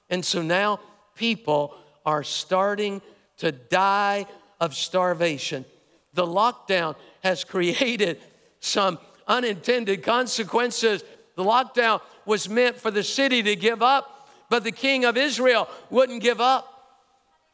And 0.09 0.23
so 0.23 0.41
now 0.41 0.79
people 1.15 1.75
are 2.05 2.23
starting 2.23 3.01
to 3.37 3.51
die 3.51 4.25
of 4.59 4.75
starvation. 4.75 5.65
The 6.13 6.25
lockdown 6.25 6.95
has 7.23 7.43
created 7.53 8.19
some 8.59 8.99
unintended 9.27 10.03
consequences. 10.03 11.03
The 11.35 11.43
lockdown 11.43 12.01
was 12.25 12.49
meant 12.49 12.75
for 12.75 12.91
the 12.91 13.03
city 13.03 13.41
to 13.43 13.55
give 13.55 13.81
up, 13.81 14.29
but 14.49 14.63
the 14.63 14.71
king 14.71 15.05
of 15.05 15.15
Israel 15.15 15.69
wouldn't 15.89 16.21
give 16.21 16.41
up. 16.41 16.75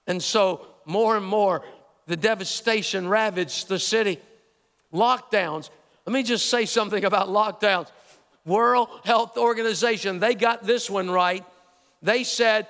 And 0.08 0.22
so, 0.24 0.66
more 0.86 1.18
and 1.18 1.26
more, 1.26 1.64
the 2.08 2.16
devastation 2.16 3.08
ravaged 3.08 3.68
the 3.68 3.80
city. 3.80 4.20
Lockdowns. 4.94 5.70
Let 6.06 6.14
me 6.14 6.24
just 6.24 6.50
say 6.50 6.66
something 6.66 7.04
about 7.04 7.30
lockdowns. 7.30 7.90
World 8.46 8.90
Health 9.04 9.38
Organization, 9.38 10.20
they 10.20 10.36
got 10.36 10.66
this 10.66 10.90
one 10.90 11.10
right. 11.10 11.44
They 12.02 12.24
said 12.24 12.68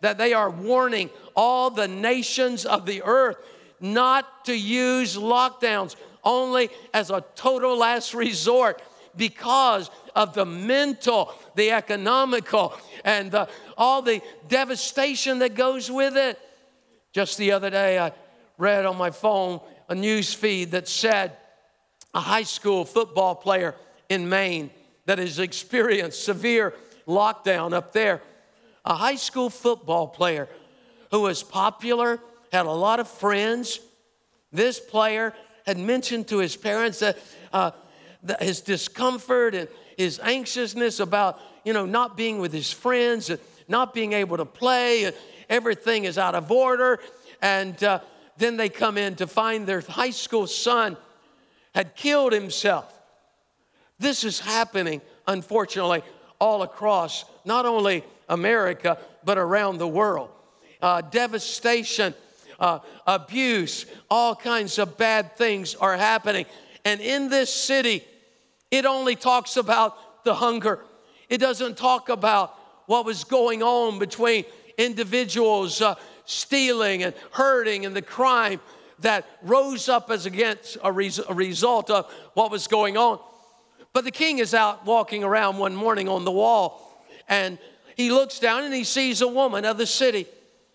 that 0.00 0.16
they 0.16 0.32
are 0.32 0.48
warning 0.48 1.10
all 1.36 1.70
the 1.70 1.88
nations 1.88 2.64
of 2.64 2.86
the 2.86 3.02
earth 3.02 3.36
not 3.80 4.46
to 4.46 4.58
use 4.58 5.16
lockdowns 5.16 5.96
only 6.24 6.70
as 6.94 7.10
a 7.10 7.24
total 7.34 7.76
last 7.76 8.14
resort 8.14 8.82
because 9.16 9.90
of 10.14 10.34
the 10.34 10.46
mental, 10.46 11.34
the 11.54 11.72
economical, 11.72 12.74
and 13.04 13.30
the, 13.30 13.48
all 13.76 14.00
the 14.02 14.22
devastation 14.48 15.40
that 15.40 15.54
goes 15.54 15.90
with 15.90 16.16
it. 16.16 16.38
Just 17.12 17.36
the 17.38 17.52
other 17.52 17.70
day, 17.70 17.98
I 17.98 18.12
read 18.56 18.86
on 18.86 18.96
my 18.96 19.10
phone 19.10 19.60
a 19.88 19.94
news 19.94 20.32
feed 20.32 20.70
that 20.72 20.88
said 20.88 21.36
a 22.14 22.20
high 22.20 22.42
school 22.42 22.84
football 22.84 23.34
player 23.34 23.74
in 24.08 24.28
Maine 24.28 24.70
that 25.06 25.18
has 25.18 25.38
experienced 25.38 26.24
severe 26.24 26.74
lockdown 27.06 27.72
up 27.72 27.92
there, 27.92 28.22
a 28.84 28.94
high 28.94 29.16
school 29.16 29.50
football 29.50 30.06
player 30.06 30.48
who 31.10 31.20
was 31.20 31.42
popular, 31.42 32.20
had 32.52 32.66
a 32.66 32.70
lot 32.70 33.00
of 33.00 33.08
friends. 33.08 33.80
This 34.52 34.80
player 34.80 35.34
had 35.66 35.78
mentioned 35.78 36.28
to 36.28 36.38
his 36.38 36.56
parents 36.56 37.00
that, 37.00 37.18
uh, 37.52 37.70
that 38.22 38.42
his 38.42 38.60
discomfort 38.60 39.54
and 39.54 39.68
his 39.96 40.18
anxiousness 40.22 41.00
about, 41.00 41.40
you 41.64 41.72
know, 41.72 41.84
not 41.84 42.16
being 42.16 42.38
with 42.38 42.52
his 42.52 42.72
friends 42.72 43.30
and 43.30 43.40
not 43.68 43.92
being 43.92 44.12
able 44.12 44.36
to 44.36 44.44
play. 44.44 45.04
And 45.04 45.14
everything 45.48 46.04
is 46.04 46.16
out 46.16 46.34
of 46.34 46.50
order. 46.50 47.00
And 47.42 47.82
uh, 47.82 48.00
then 48.36 48.56
they 48.56 48.68
come 48.68 48.96
in 48.96 49.16
to 49.16 49.26
find 49.26 49.66
their 49.66 49.80
high 49.80 50.10
school 50.10 50.46
son 50.46 50.96
had 51.78 51.94
killed 51.94 52.32
himself. 52.32 52.92
This 54.00 54.24
is 54.24 54.40
happening, 54.40 55.00
unfortunately, 55.28 56.02
all 56.40 56.62
across 56.62 57.24
not 57.44 57.66
only 57.66 58.02
America, 58.28 58.98
but 59.22 59.38
around 59.38 59.78
the 59.78 59.86
world. 59.86 60.28
Uh, 60.82 61.02
devastation, 61.02 62.14
uh, 62.58 62.80
abuse, 63.06 63.86
all 64.10 64.34
kinds 64.34 64.80
of 64.80 64.98
bad 64.98 65.36
things 65.36 65.76
are 65.76 65.96
happening. 65.96 66.46
And 66.84 67.00
in 67.00 67.28
this 67.28 67.54
city, 67.54 68.02
it 68.72 68.84
only 68.84 69.14
talks 69.14 69.56
about 69.56 70.24
the 70.24 70.34
hunger. 70.34 70.80
It 71.28 71.38
doesn't 71.38 71.76
talk 71.76 72.08
about 72.08 72.56
what 72.86 73.04
was 73.04 73.22
going 73.22 73.62
on 73.62 74.00
between 74.00 74.46
individuals 74.78 75.80
uh, 75.80 75.94
stealing 76.24 77.04
and 77.04 77.14
hurting 77.30 77.86
and 77.86 77.94
the 77.94 78.02
crime 78.02 78.58
that 79.00 79.26
rose 79.42 79.88
up 79.88 80.10
as 80.10 80.26
against 80.26 80.76
a, 80.82 80.90
res- 80.90 81.20
a 81.20 81.34
result 81.34 81.90
of 81.90 82.10
what 82.34 82.50
was 82.50 82.66
going 82.66 82.96
on. 82.96 83.20
But 83.92 84.04
the 84.04 84.10
king 84.10 84.38
is 84.38 84.54
out 84.54 84.84
walking 84.84 85.24
around 85.24 85.58
one 85.58 85.74
morning 85.74 86.08
on 86.08 86.24
the 86.24 86.30
wall 86.30 87.04
and 87.28 87.58
he 87.96 88.10
looks 88.10 88.38
down 88.38 88.64
and 88.64 88.72
he 88.72 88.84
sees 88.84 89.20
a 89.22 89.28
woman 89.28 89.64
of 89.64 89.76
the 89.78 89.86
city 89.86 90.26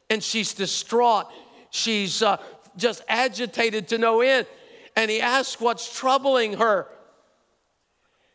and 0.10 0.24
she's 0.24 0.54
distraught. 0.54 1.28
She's 1.70 2.22
uh, 2.22 2.38
just 2.78 3.04
agitated 3.08 3.88
to 3.90 3.98
no 3.98 4.22
end. 4.22 4.46
And 4.96 5.10
he 5.10 5.22
asks 5.22 5.60
what's 5.60 5.98
troubling 5.98 6.58
her. 6.58 6.88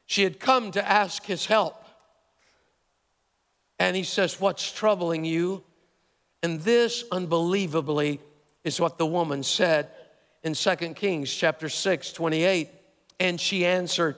She 0.07 0.25
had 0.25 0.40
come 0.40 0.73
to 0.73 0.87
ask 0.87 1.25
his 1.25 1.47
help. 1.47 1.85
And 3.78 3.95
he 3.95 4.02
says, 4.02 4.40
What's 4.40 4.73
troubling 4.73 5.25
you? 5.25 5.62
And 6.42 6.61
this, 6.61 7.04
unbelievably, 7.12 8.21
is 8.68 8.80
what 8.80 8.98
the 8.98 9.06
woman 9.06 9.42
said 9.42 9.88
in 10.44 10.52
2 10.52 10.76
Kings 10.94 11.34
chapter 11.34 11.68
6, 11.68 12.12
28. 12.12 12.68
And 13.18 13.40
she 13.40 13.66
answered, 13.66 14.16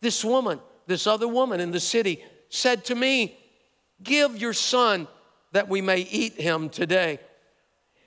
This 0.00 0.24
woman, 0.24 0.58
this 0.86 1.06
other 1.06 1.28
woman 1.28 1.60
in 1.60 1.70
the 1.70 1.78
city, 1.78 2.24
said 2.48 2.84
to 2.86 2.94
me, 2.94 3.38
Give 4.02 4.36
your 4.36 4.54
son 4.54 5.06
that 5.52 5.68
we 5.68 5.80
may 5.80 6.00
eat 6.00 6.40
him 6.40 6.68
today, 6.68 7.20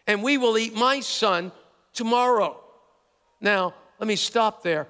and 0.07 0.23
we 0.23 0.37
will 0.37 0.57
eat 0.57 0.75
my 0.75 0.99
son 0.99 1.51
tomorrow. 1.93 2.59
Now, 3.39 3.73
let 3.99 4.07
me 4.07 4.15
stop 4.15 4.63
there 4.63 4.87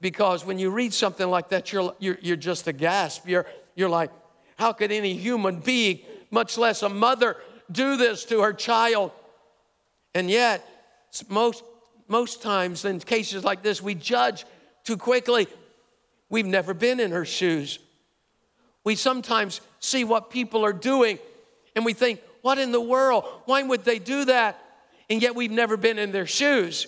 because 0.00 0.44
when 0.44 0.58
you 0.58 0.70
read 0.70 0.92
something 0.92 1.28
like 1.28 1.48
that, 1.50 1.72
you're, 1.72 1.94
you're, 1.98 2.18
you're 2.20 2.36
just 2.36 2.66
a 2.66 2.72
gasp. 2.72 3.28
You're, 3.28 3.46
you're 3.74 3.88
like, 3.88 4.10
how 4.56 4.72
could 4.72 4.92
any 4.92 5.14
human 5.14 5.60
being, 5.60 6.00
much 6.30 6.58
less 6.58 6.82
a 6.82 6.88
mother, 6.88 7.36
do 7.70 7.96
this 7.96 8.24
to 8.26 8.40
her 8.40 8.52
child? 8.52 9.12
And 10.14 10.30
yet, 10.30 10.66
most, 11.28 11.64
most 12.08 12.42
times 12.42 12.84
in 12.84 13.00
cases 13.00 13.44
like 13.44 13.62
this, 13.62 13.82
we 13.82 13.94
judge 13.94 14.44
too 14.84 14.96
quickly. 14.96 15.46
We've 16.28 16.46
never 16.46 16.74
been 16.74 17.00
in 17.00 17.10
her 17.10 17.24
shoes. 17.24 17.78
We 18.84 18.96
sometimes 18.96 19.60
see 19.80 20.04
what 20.04 20.30
people 20.30 20.64
are 20.64 20.72
doing 20.72 21.18
and 21.74 21.84
we 21.84 21.92
think, 21.92 22.20
what 22.42 22.58
in 22.58 22.72
the 22.72 22.80
world? 22.80 23.24
Why 23.46 23.62
would 23.62 23.84
they 23.84 23.98
do 23.98 24.26
that? 24.26 24.62
And 25.08 25.22
yet 25.22 25.34
we've 25.34 25.50
never 25.50 25.76
been 25.76 25.98
in 25.98 26.12
their 26.12 26.26
shoes. 26.26 26.86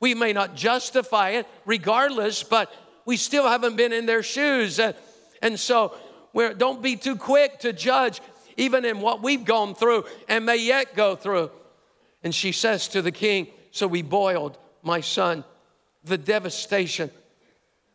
We 0.00 0.14
may 0.14 0.32
not 0.32 0.54
justify 0.54 1.30
it 1.30 1.46
regardless, 1.64 2.42
but 2.42 2.72
we 3.04 3.16
still 3.16 3.48
haven't 3.48 3.76
been 3.76 3.92
in 3.92 4.06
their 4.06 4.22
shoes. 4.22 4.78
And, 4.78 4.94
and 5.42 5.58
so 5.58 5.94
don't 6.56 6.82
be 6.82 6.96
too 6.96 7.16
quick 7.16 7.60
to 7.60 7.72
judge, 7.72 8.20
even 8.56 8.84
in 8.84 9.00
what 9.00 9.22
we've 9.22 9.44
gone 9.44 9.74
through 9.74 10.04
and 10.28 10.44
may 10.44 10.56
yet 10.56 10.94
go 10.94 11.16
through. 11.16 11.50
And 12.22 12.34
she 12.34 12.52
says 12.52 12.88
to 12.88 13.02
the 13.02 13.12
king, 13.12 13.48
So 13.70 13.86
we 13.86 14.02
boiled 14.02 14.58
my 14.82 15.00
son. 15.00 15.44
The 16.04 16.18
devastation. 16.18 17.10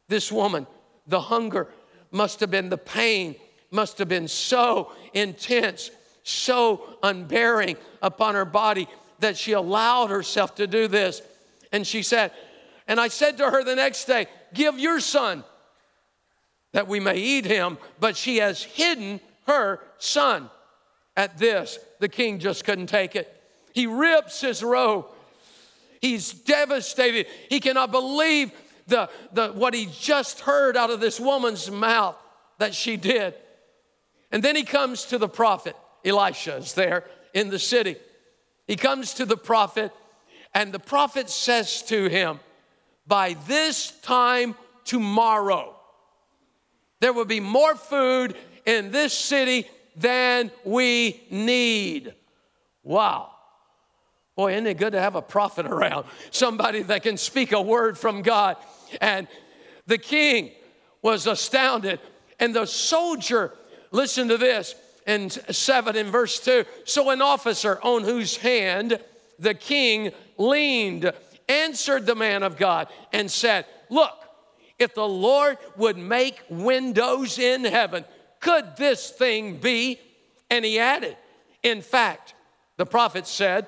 This 0.07 0.31
woman, 0.31 0.67
the 1.07 1.21
hunger 1.21 1.67
must 2.11 2.39
have 2.41 2.51
been, 2.51 2.69
the 2.69 2.77
pain 2.77 3.35
must 3.71 3.97
have 3.97 4.09
been 4.09 4.27
so 4.27 4.91
intense, 5.13 5.89
so 6.23 6.97
unbearing 7.01 7.77
upon 8.01 8.35
her 8.35 8.45
body 8.45 8.87
that 9.19 9.37
she 9.37 9.53
allowed 9.53 10.09
herself 10.09 10.55
to 10.55 10.67
do 10.67 10.87
this. 10.87 11.21
And 11.71 11.87
she 11.87 12.03
said, 12.03 12.31
And 12.87 12.99
I 12.99 13.07
said 13.07 13.37
to 13.37 13.49
her 13.49 13.63
the 13.63 13.75
next 13.75 14.05
day, 14.05 14.27
Give 14.53 14.77
your 14.77 14.99
son 14.99 15.43
that 16.73 16.87
we 16.87 16.99
may 16.99 17.17
eat 17.17 17.45
him. 17.45 17.77
But 17.99 18.17
she 18.17 18.37
has 18.37 18.63
hidden 18.63 19.21
her 19.47 19.79
son. 19.97 20.49
At 21.15 21.37
this, 21.37 21.77
the 21.99 22.09
king 22.09 22.39
just 22.39 22.65
couldn't 22.65 22.87
take 22.87 23.15
it. 23.15 23.42
He 23.73 23.87
rips 23.87 24.41
his 24.41 24.63
robe. 24.63 25.05
He's 26.01 26.31
devastated. 26.31 27.27
He 27.49 27.59
cannot 27.59 27.91
believe 27.91 28.51
the, 28.87 29.09
the, 29.31 29.49
what 29.49 29.73
he 29.73 29.87
just 29.99 30.41
heard 30.41 30.77
out 30.77 30.89
of 30.89 30.99
this 30.99 31.19
woman's 31.19 31.69
mouth 31.71 32.17
that 32.59 32.73
she 32.75 32.97
did. 32.97 33.33
And 34.31 34.43
then 34.43 34.55
he 34.55 34.63
comes 34.63 35.05
to 35.05 35.17
the 35.17 35.29
prophet. 35.29 35.75
Elisha 36.05 36.57
is 36.57 36.73
there 36.73 37.05
in 37.33 37.49
the 37.49 37.59
city. 37.59 37.95
He 38.67 38.75
comes 38.75 39.15
to 39.15 39.25
the 39.25 39.37
prophet, 39.37 39.91
and 40.53 40.71
the 40.71 40.79
prophet 40.79 41.29
says 41.29 41.81
to 41.83 42.07
him, 42.07 42.39
By 43.07 43.35
this 43.47 43.91
time 44.01 44.55
tomorrow, 44.85 45.75
there 46.99 47.13
will 47.13 47.25
be 47.25 47.39
more 47.39 47.75
food 47.75 48.35
in 48.65 48.91
this 48.91 49.13
city 49.13 49.67
than 49.95 50.51
we 50.63 51.23
need. 51.29 52.13
Wow. 52.83 53.32
Boy, 54.35 54.53
isn't 54.53 54.67
it 54.67 54.77
good 54.77 54.93
to 54.93 55.01
have 55.01 55.15
a 55.15 55.21
prophet 55.21 55.65
around? 55.65 56.05
Somebody 56.31 56.81
that 56.83 57.03
can 57.03 57.17
speak 57.17 57.51
a 57.51 57.61
word 57.61 57.97
from 57.97 58.21
God. 58.23 58.57
And 58.99 59.27
the 59.85 59.97
king 59.97 60.51
was 61.01 61.27
astounded. 61.27 61.99
And 62.39 62.55
the 62.55 62.65
soldier, 62.65 63.53
listen 63.91 64.27
to 64.29 64.37
this 64.37 64.75
in 65.05 65.29
7 65.29 65.95
in 65.95 66.07
verse 66.07 66.39
2. 66.39 66.65
So 66.85 67.11
an 67.11 67.21
officer 67.21 67.79
on 67.83 68.03
whose 68.03 68.37
hand 68.37 68.99
the 69.37 69.53
king 69.53 70.11
leaned 70.37 71.11
answered 71.47 72.05
the 72.05 72.15
man 72.15 72.41
of 72.41 72.57
God 72.57 72.87
and 73.11 73.29
said, 73.29 73.65
Look, 73.89 74.17
if 74.79 74.95
the 74.95 75.07
Lord 75.07 75.57
would 75.77 75.97
make 75.97 76.41
windows 76.49 77.37
in 77.37 77.65
heaven, 77.65 78.05
could 78.39 78.75
this 78.77 79.09
thing 79.09 79.57
be? 79.57 79.99
And 80.49 80.65
he 80.65 80.79
added, 80.79 81.17
In 81.61 81.81
fact, 81.81 82.33
the 82.77 82.85
prophet 82.85 83.27
said, 83.27 83.67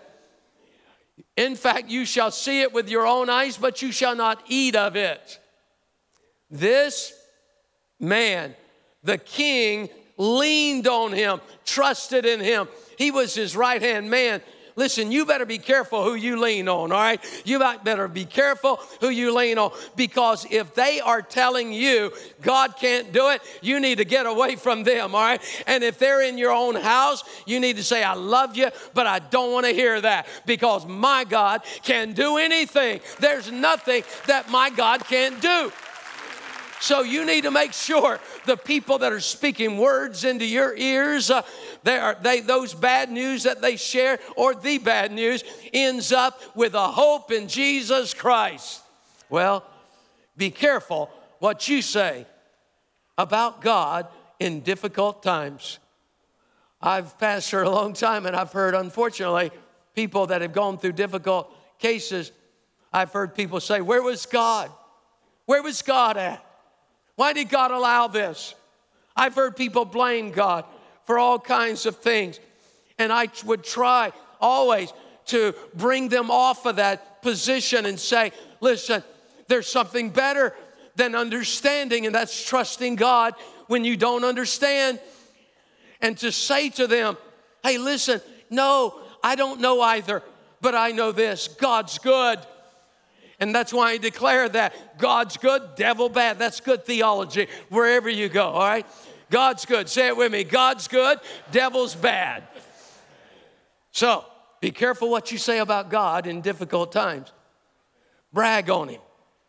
In 1.38 1.56
fact, 1.56 1.90
you 1.90 2.06
shall 2.06 2.32
see 2.32 2.62
it 2.62 2.74
with 2.74 2.90
your 2.90 3.06
own 3.06 3.30
eyes, 3.30 3.58
but 3.58 3.82
you 3.82 3.92
shall 3.92 4.16
not 4.16 4.42
eat 4.48 4.76
of 4.76 4.96
it. 4.96 5.40
This 6.50 7.14
man, 8.00 8.56
the 9.04 9.18
king, 9.18 9.90
leaned 10.18 10.88
on 10.88 11.12
him, 11.12 11.42
trusted 11.66 12.26
in 12.26 12.40
him. 12.40 12.68
He 12.98 13.12
was 13.12 13.34
his 13.36 13.56
right 13.56 13.82
hand 13.82 14.10
man. 14.10 14.42
Listen, 14.78 15.10
you 15.10 15.26
better 15.26 15.46
be 15.46 15.58
careful 15.58 16.04
who 16.04 16.16
you 16.16 16.38
lean 16.38 16.68
on, 16.68 16.92
all 16.92 17.00
right? 17.00 17.24
You 17.46 17.60
better 17.60 18.10
be 18.10 18.26
careful 18.26 18.78
who 19.00 19.08
you 19.10 19.34
lean 19.34 19.58
on 19.58 19.72
because 19.96 20.46
if 20.52 20.74
they 20.74 21.00
are 21.00 21.22
telling 21.22 21.72
you 21.72 22.12
God 22.42 22.76
can't 22.76 23.14
do 23.14 23.30
it, 23.30 23.42
you 23.62 23.80
need 23.80 24.00
to 24.00 24.06
get 24.06 24.26
away 24.26 24.58
from 24.58 24.84
them, 24.84 25.16
all 25.16 25.22
right? 25.22 25.64
And 25.66 25.82
if 25.82 25.98
they're 25.98 26.22
in 26.22 26.38
your 26.38 26.52
own 26.52 26.76
house, 26.76 27.24
you 27.46 27.62
need 27.62 27.78
to 27.78 27.84
say, 27.84 28.04
I 28.04 28.16
love 28.16 28.58
you, 28.58 28.70
but 28.94 29.08
I 29.08 29.20
don't 29.20 29.54
want 29.54 29.66
to 29.66 29.72
hear 29.72 30.02
that 30.02 30.28
because 30.46 30.86
my 30.86 31.24
God 31.24 31.62
can 31.84 32.12
do 32.12 32.38
anything. 32.38 33.00
There's 33.20 33.50
nothing 33.50 34.04
that 34.28 34.50
my 34.50 34.70
God 34.70 35.06
can't 35.06 35.42
do. 35.42 35.72
So 36.80 37.02
you 37.02 37.26
need 37.26 37.44
to 37.44 37.52
make 37.52 37.74
sure 37.74 38.20
the 38.46 38.58
people 38.58 39.00
that 39.00 39.12
are 39.12 39.20
speaking 39.20 39.78
words 39.78 40.24
into 40.24 40.46
your 40.46 40.76
ears, 40.76 41.32
uh, 41.32 41.42
they 41.84 41.98
are, 41.98 42.18
they, 42.22 42.42
those 42.42 42.74
bad 42.74 43.10
news 43.10 43.44
that 43.44 43.62
they 43.62 43.76
share 43.76 44.20
or 44.36 44.54
the 44.54 44.78
bad 44.78 45.12
news 45.12 45.44
ends 45.74 46.12
up 46.12 46.40
with 46.56 46.74
a 46.74 46.88
hope 46.88 47.32
in 47.32 47.48
Jesus 47.48 48.14
Christ. 48.14 48.82
Well, 49.30 49.66
be 50.38 50.52
careful 50.52 51.10
what 51.40 51.68
you 51.68 51.82
say 51.82 52.28
about 53.18 53.62
God 53.62 54.08
in 54.40 54.62
difficult 54.62 55.24
times. 55.24 55.80
I've 56.82 57.18
pastored 57.18 57.66
a 57.66 57.70
long 57.70 57.94
time 57.94 58.26
and 58.26 58.36
I've 58.36 58.52
heard, 58.52 58.76
unfortunately, 58.76 59.52
people 59.96 60.28
that 60.28 60.42
have 60.42 60.54
gone 60.54 60.78
through 60.78 60.92
difficult 60.92 61.52
cases. 61.80 62.32
I've 62.94 63.12
heard 63.12 63.34
people 63.34 63.60
say, 63.60 63.82
Where 63.82 64.04
was 64.04 64.26
God? 64.26 64.70
Where 65.46 65.64
was 65.64 65.82
God 65.82 66.18
at? 66.18 66.45
Why 67.16 67.34
did 67.34 67.50
God 67.50 67.72
allow 67.72 68.08
this? 68.08 68.56
I've 69.16 69.36
heard 69.36 69.56
people 69.56 69.86
blame 69.86 70.32
God 70.32 70.66
for 71.06 71.18
all 71.18 71.40
kinds 71.40 71.86
of 71.86 71.98
things. 71.98 72.40
And 72.98 73.12
I 73.12 73.28
would 73.46 73.64
try 73.64 74.12
always 74.42 74.92
to 75.28 75.54
bring 75.74 76.10
them 76.10 76.30
off 76.30 76.66
of 76.66 76.76
that 76.76 77.22
position 77.22 77.86
and 77.86 78.00
say, 78.00 78.32
listen, 78.60 79.04
there's 79.48 79.68
something 79.68 80.10
better 80.10 80.54
than 80.96 81.16
understanding, 81.16 82.06
and 82.06 82.16
that's 82.16 82.46
trusting 82.46 82.96
God 82.96 83.34
when 83.68 83.84
you 83.84 83.98
don't 83.98 84.24
understand. 84.24 85.00
And 86.02 86.18
to 86.20 86.32
say 86.32 86.70
to 86.72 86.88
them, 86.88 87.18
hey, 87.64 87.78
listen, 87.78 88.22
no, 88.50 89.00
I 89.24 89.36
don't 89.36 89.60
know 89.60 89.82
either, 89.82 90.22
but 90.62 90.76
I 90.76 90.92
know 90.92 91.12
this 91.12 91.48
God's 91.48 91.98
good. 91.98 92.40
And 93.40 93.54
that's 93.54 93.74
why 93.74 93.92
I 93.92 93.98
declare 93.98 94.48
that 94.50 94.98
God's 94.98 95.38
good, 95.38 95.62
devil 95.76 96.10
bad. 96.10 96.40
That's 96.40 96.62
good 96.62 96.86
theology 96.86 97.48
wherever 97.70 98.10
you 98.10 98.30
go, 98.30 98.48
all 98.48 98.68
right? 98.68 98.86
God's 99.30 99.66
good. 99.66 99.90
Say 99.90 100.08
it 100.08 100.18
with 100.18 100.32
me 100.32 100.44
God's 100.44 100.88
good, 100.88 101.20
devil's 101.52 101.96
bad. 101.96 102.44
So 103.92 104.26
be 104.62 104.72
careful 104.72 105.10
what 105.10 105.32
you 105.32 105.38
say 105.38 105.60
about 105.60 105.90
God 105.90 106.28
in 106.28 106.42
difficult 106.42 106.92
times. 106.92 107.32
Brag 108.34 108.70
on 108.70 108.90
Him. 108.90 109.02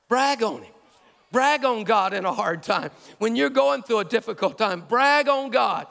Brag 0.09 0.42
on 0.42 0.62
Him. 0.62 0.72
Brag 1.33 1.64
on 1.64 1.85
God 1.85 2.12
in 2.12 2.25
a 2.25 2.33
hard 2.33 2.62
time. 2.62 2.90
When 3.18 3.35
you're 3.37 3.51
going 3.51 3.83
through 3.83 3.99
a 3.99 4.05
difficult 4.05 4.57
time, 4.57 4.85
brag 4.88 5.29
on 5.29 5.51
God. 5.51 5.87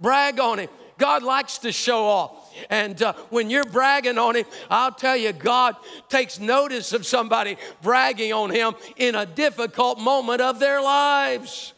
Brag 0.00 0.40
on 0.40 0.58
Him. 0.58 0.70
God 1.00 1.22
likes 1.22 1.58
to 1.58 1.72
show 1.72 2.04
off. 2.04 2.54
And 2.68 3.02
uh, 3.02 3.14
when 3.30 3.48
you're 3.48 3.64
bragging 3.64 4.18
on 4.18 4.36
him, 4.36 4.44
I'll 4.68 4.92
tell 4.92 5.16
you, 5.16 5.32
God 5.32 5.74
takes 6.08 6.38
notice 6.38 6.92
of 6.92 7.06
somebody 7.06 7.56
bragging 7.82 8.32
on 8.32 8.50
him 8.50 8.74
in 8.96 9.14
a 9.14 9.24
difficult 9.24 9.98
moment 9.98 10.42
of 10.42 10.60
their 10.60 10.80
lives. 10.82 11.72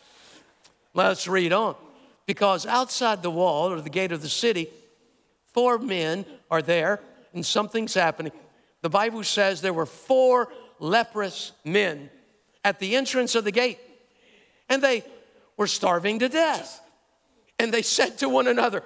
Let's 0.93 1.29
read 1.29 1.53
on. 1.53 1.77
Because 2.27 2.67
outside 2.67 3.23
the 3.23 3.31
wall 3.31 3.73
or 3.73 3.81
the 3.81 3.91
gate 3.91 4.13
of 4.13 4.23
the 4.23 4.29
city, 4.29 4.69
four 5.53 5.79
men 5.79 6.27
are 6.51 6.63
there 6.63 7.01
and 7.33 7.47
something's 7.47 7.95
happening. 7.95 8.33
The 8.83 8.91
Bible 8.91 9.23
says 9.23 9.61
there 9.61 9.73
were 9.73 9.87
four 9.87 10.53
leprous 10.81 11.53
men 11.65 12.11
at 12.65 12.81
the 12.81 12.97
entrance 12.97 13.37
of 13.37 13.45
the 13.45 13.53
gate, 13.53 13.79
and 14.69 14.83
they 14.83 15.05
were 15.57 15.69
starving 15.69 16.19
to 16.19 16.29
death. 16.29 16.81
And 17.59 17.73
they 17.73 17.83
said 17.83 18.19
to 18.19 18.29
one 18.29 18.49
another, 18.49 18.83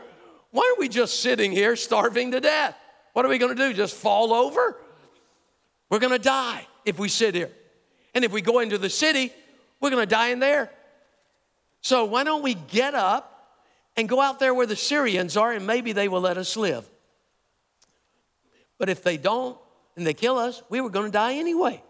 why 0.57 0.73
are 0.75 0.81
we 0.81 0.89
just 0.89 1.21
sitting 1.21 1.53
here 1.53 1.77
starving 1.77 2.31
to 2.31 2.41
death? 2.41 2.75
What 3.13 3.27
are 3.27 3.29
we 3.29 3.37
going 3.37 3.55
to 3.55 3.69
do? 3.69 3.75
Just 3.75 3.95
fall 3.95 4.33
over? 4.33 4.77
We're 5.91 5.99
going 5.99 6.13
to 6.13 6.19
die 6.19 6.67
if 6.87 6.99
we 6.99 7.09
sit 7.09 7.35
here. 7.35 7.51
And 8.15 8.25
if 8.25 8.33
we 8.33 8.41
go 8.41 8.61
into 8.61 8.79
the 8.79 8.89
city, 8.89 9.33
we're 9.81 9.91
going 9.91 10.03
to 10.03 10.11
die 10.11 10.29
in 10.29 10.39
there. 10.39 10.71
So 11.83 12.07
why 12.07 12.25
don't 12.25 12.43
we 12.43 12.55
get 12.55 12.95
up 12.95 13.59
and 13.99 14.09
go 14.09 14.19
out 14.19 14.39
there 14.39 14.55
where 14.55 14.67
the 14.67 14.77
Syrians 14.77 15.37
are 15.37 15.53
and 15.53 15.67
maybe 15.67 15.93
they 15.93 16.09
will 16.09 16.23
let 16.23 16.39
us 16.39 16.57
live? 16.57 16.89
But 18.79 18.89
if 18.89 19.03
they 19.03 19.19
don't 19.19 19.59
and 19.95 20.07
they 20.07 20.15
kill 20.15 20.39
us, 20.39 20.63
we 20.71 20.81
were 20.81 20.91
going 20.91 21.07
to 21.07 21.13
die 21.13 21.35
anyway. 21.35 21.83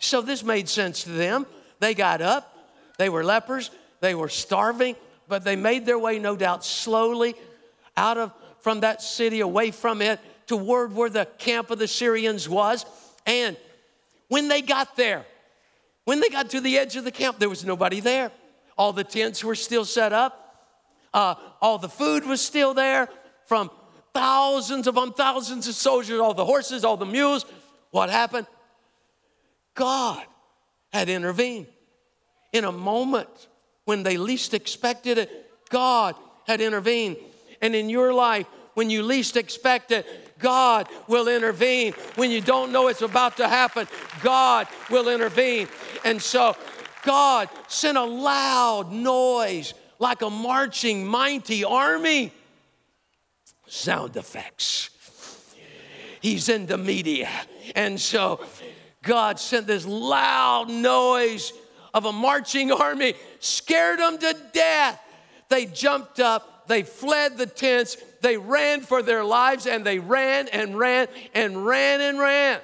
So 0.00 0.22
this 0.22 0.42
made 0.42 0.68
sense 0.68 1.04
to 1.04 1.10
them. 1.10 1.46
They 1.78 1.94
got 1.94 2.20
up, 2.20 2.52
they 2.98 3.08
were 3.08 3.22
lepers, 3.22 3.70
they 4.00 4.16
were 4.16 4.28
starving, 4.28 4.96
but 5.28 5.44
they 5.44 5.54
made 5.54 5.86
their 5.86 5.98
way, 5.98 6.18
no 6.18 6.34
doubt, 6.34 6.64
slowly 6.64 7.36
out 8.00 8.16
of 8.18 8.32
from 8.60 8.80
that 8.80 9.02
city, 9.02 9.40
away 9.40 9.70
from 9.70 10.02
it, 10.02 10.18
toward 10.46 10.94
where 10.94 11.10
the 11.10 11.26
camp 11.38 11.70
of 11.70 11.78
the 11.78 11.86
Syrians 11.86 12.48
was. 12.48 12.84
And 13.26 13.56
when 14.28 14.48
they 14.48 14.62
got 14.62 14.96
there, 14.96 15.24
when 16.04 16.20
they 16.20 16.28
got 16.28 16.50
to 16.50 16.60
the 16.60 16.78
edge 16.78 16.96
of 16.96 17.04
the 17.04 17.12
camp, 17.12 17.38
there 17.38 17.48
was 17.48 17.64
nobody 17.64 18.00
there. 18.00 18.32
All 18.76 18.92
the 18.92 19.04
tents 19.04 19.44
were 19.44 19.54
still 19.54 19.84
set 19.84 20.12
up. 20.12 20.32
Uh, 21.12 21.34
all 21.60 21.78
the 21.78 21.88
food 21.88 22.24
was 22.24 22.40
still 22.40 22.72
there 22.74 23.08
from 23.46 23.70
thousands 24.14 24.86
upon 24.86 25.12
thousands 25.12 25.68
of 25.68 25.74
soldiers, 25.74 26.18
all 26.20 26.34
the 26.34 26.44
horses, 26.44 26.84
all 26.84 26.96
the 26.96 27.06
mules. 27.06 27.44
What 27.90 28.10
happened? 28.10 28.46
God 29.74 30.24
had 30.92 31.08
intervened. 31.08 31.66
In 32.52 32.64
a 32.64 32.72
moment 32.72 33.28
when 33.84 34.02
they 34.02 34.16
least 34.16 34.54
expected 34.54 35.18
it, 35.18 35.50
God 35.68 36.14
had 36.46 36.60
intervened. 36.60 37.16
And 37.60 37.74
in 37.74 37.88
your 37.88 38.12
life, 38.12 38.46
when 38.74 38.90
you 38.90 39.02
least 39.02 39.36
expect 39.36 39.90
it, 39.90 40.06
God 40.38 40.88
will 41.06 41.28
intervene. 41.28 41.92
When 42.14 42.30
you 42.30 42.40
don't 42.40 42.72
know 42.72 42.88
it's 42.88 43.02
about 43.02 43.36
to 43.36 43.48
happen, 43.48 43.86
God 44.22 44.66
will 44.90 45.08
intervene. 45.08 45.68
And 46.04 46.20
so 46.20 46.56
God 47.02 47.48
sent 47.68 47.98
a 47.98 48.04
loud 48.04 48.92
noise 48.92 49.74
like 49.98 50.22
a 50.22 50.30
marching, 50.30 51.06
mighty 51.06 51.64
army. 51.64 52.32
Sound 53.66 54.16
effects. 54.16 54.90
He's 56.20 56.48
in 56.48 56.66
the 56.66 56.78
media. 56.78 57.28
And 57.74 58.00
so 58.00 58.44
God 59.02 59.38
sent 59.38 59.66
this 59.66 59.86
loud 59.86 60.68
noise 60.68 61.52
of 61.94 62.04
a 62.04 62.12
marching 62.12 62.70
army, 62.72 63.14
scared 63.40 63.98
them 63.98 64.18
to 64.18 64.36
death. 64.52 65.00
They 65.48 65.66
jumped 65.66 66.20
up, 66.20 66.49
they 66.70 66.84
fled 66.84 67.36
the 67.36 67.46
tents, 67.46 67.96
they 68.20 68.36
ran 68.36 68.82
for 68.82 69.02
their 69.02 69.24
lives, 69.24 69.66
and 69.66 69.84
they 69.84 69.98
ran 69.98 70.46
and 70.48 70.78
ran 70.78 71.08
and 71.34 71.66
ran 71.66 72.00
and 72.00 72.16
ran, 72.16 72.60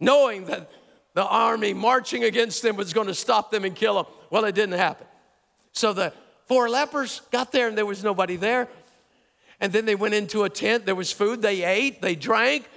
knowing 0.00 0.46
that 0.46 0.68
the 1.14 1.24
army 1.24 1.72
marching 1.72 2.24
against 2.24 2.62
them 2.62 2.76
was 2.76 2.92
going 2.92 3.06
to 3.06 3.14
stop 3.14 3.52
them 3.52 3.64
and 3.64 3.76
kill 3.76 3.94
them. 3.94 4.06
Well, 4.30 4.44
it 4.44 4.56
didn't 4.56 4.78
happen. 4.78 5.06
So 5.70 5.92
the 5.92 6.12
four 6.46 6.68
lepers 6.68 7.22
got 7.30 7.52
there, 7.52 7.68
and 7.68 7.78
there 7.78 7.86
was 7.86 8.02
nobody 8.02 8.34
there. 8.34 8.66
And 9.60 9.72
then 9.72 9.84
they 9.84 9.94
went 9.94 10.14
into 10.14 10.42
a 10.42 10.50
tent. 10.50 10.84
There 10.84 10.96
was 10.96 11.12
food. 11.12 11.42
They 11.42 11.62
ate, 11.62 12.02
they 12.02 12.16
drank. 12.16 12.68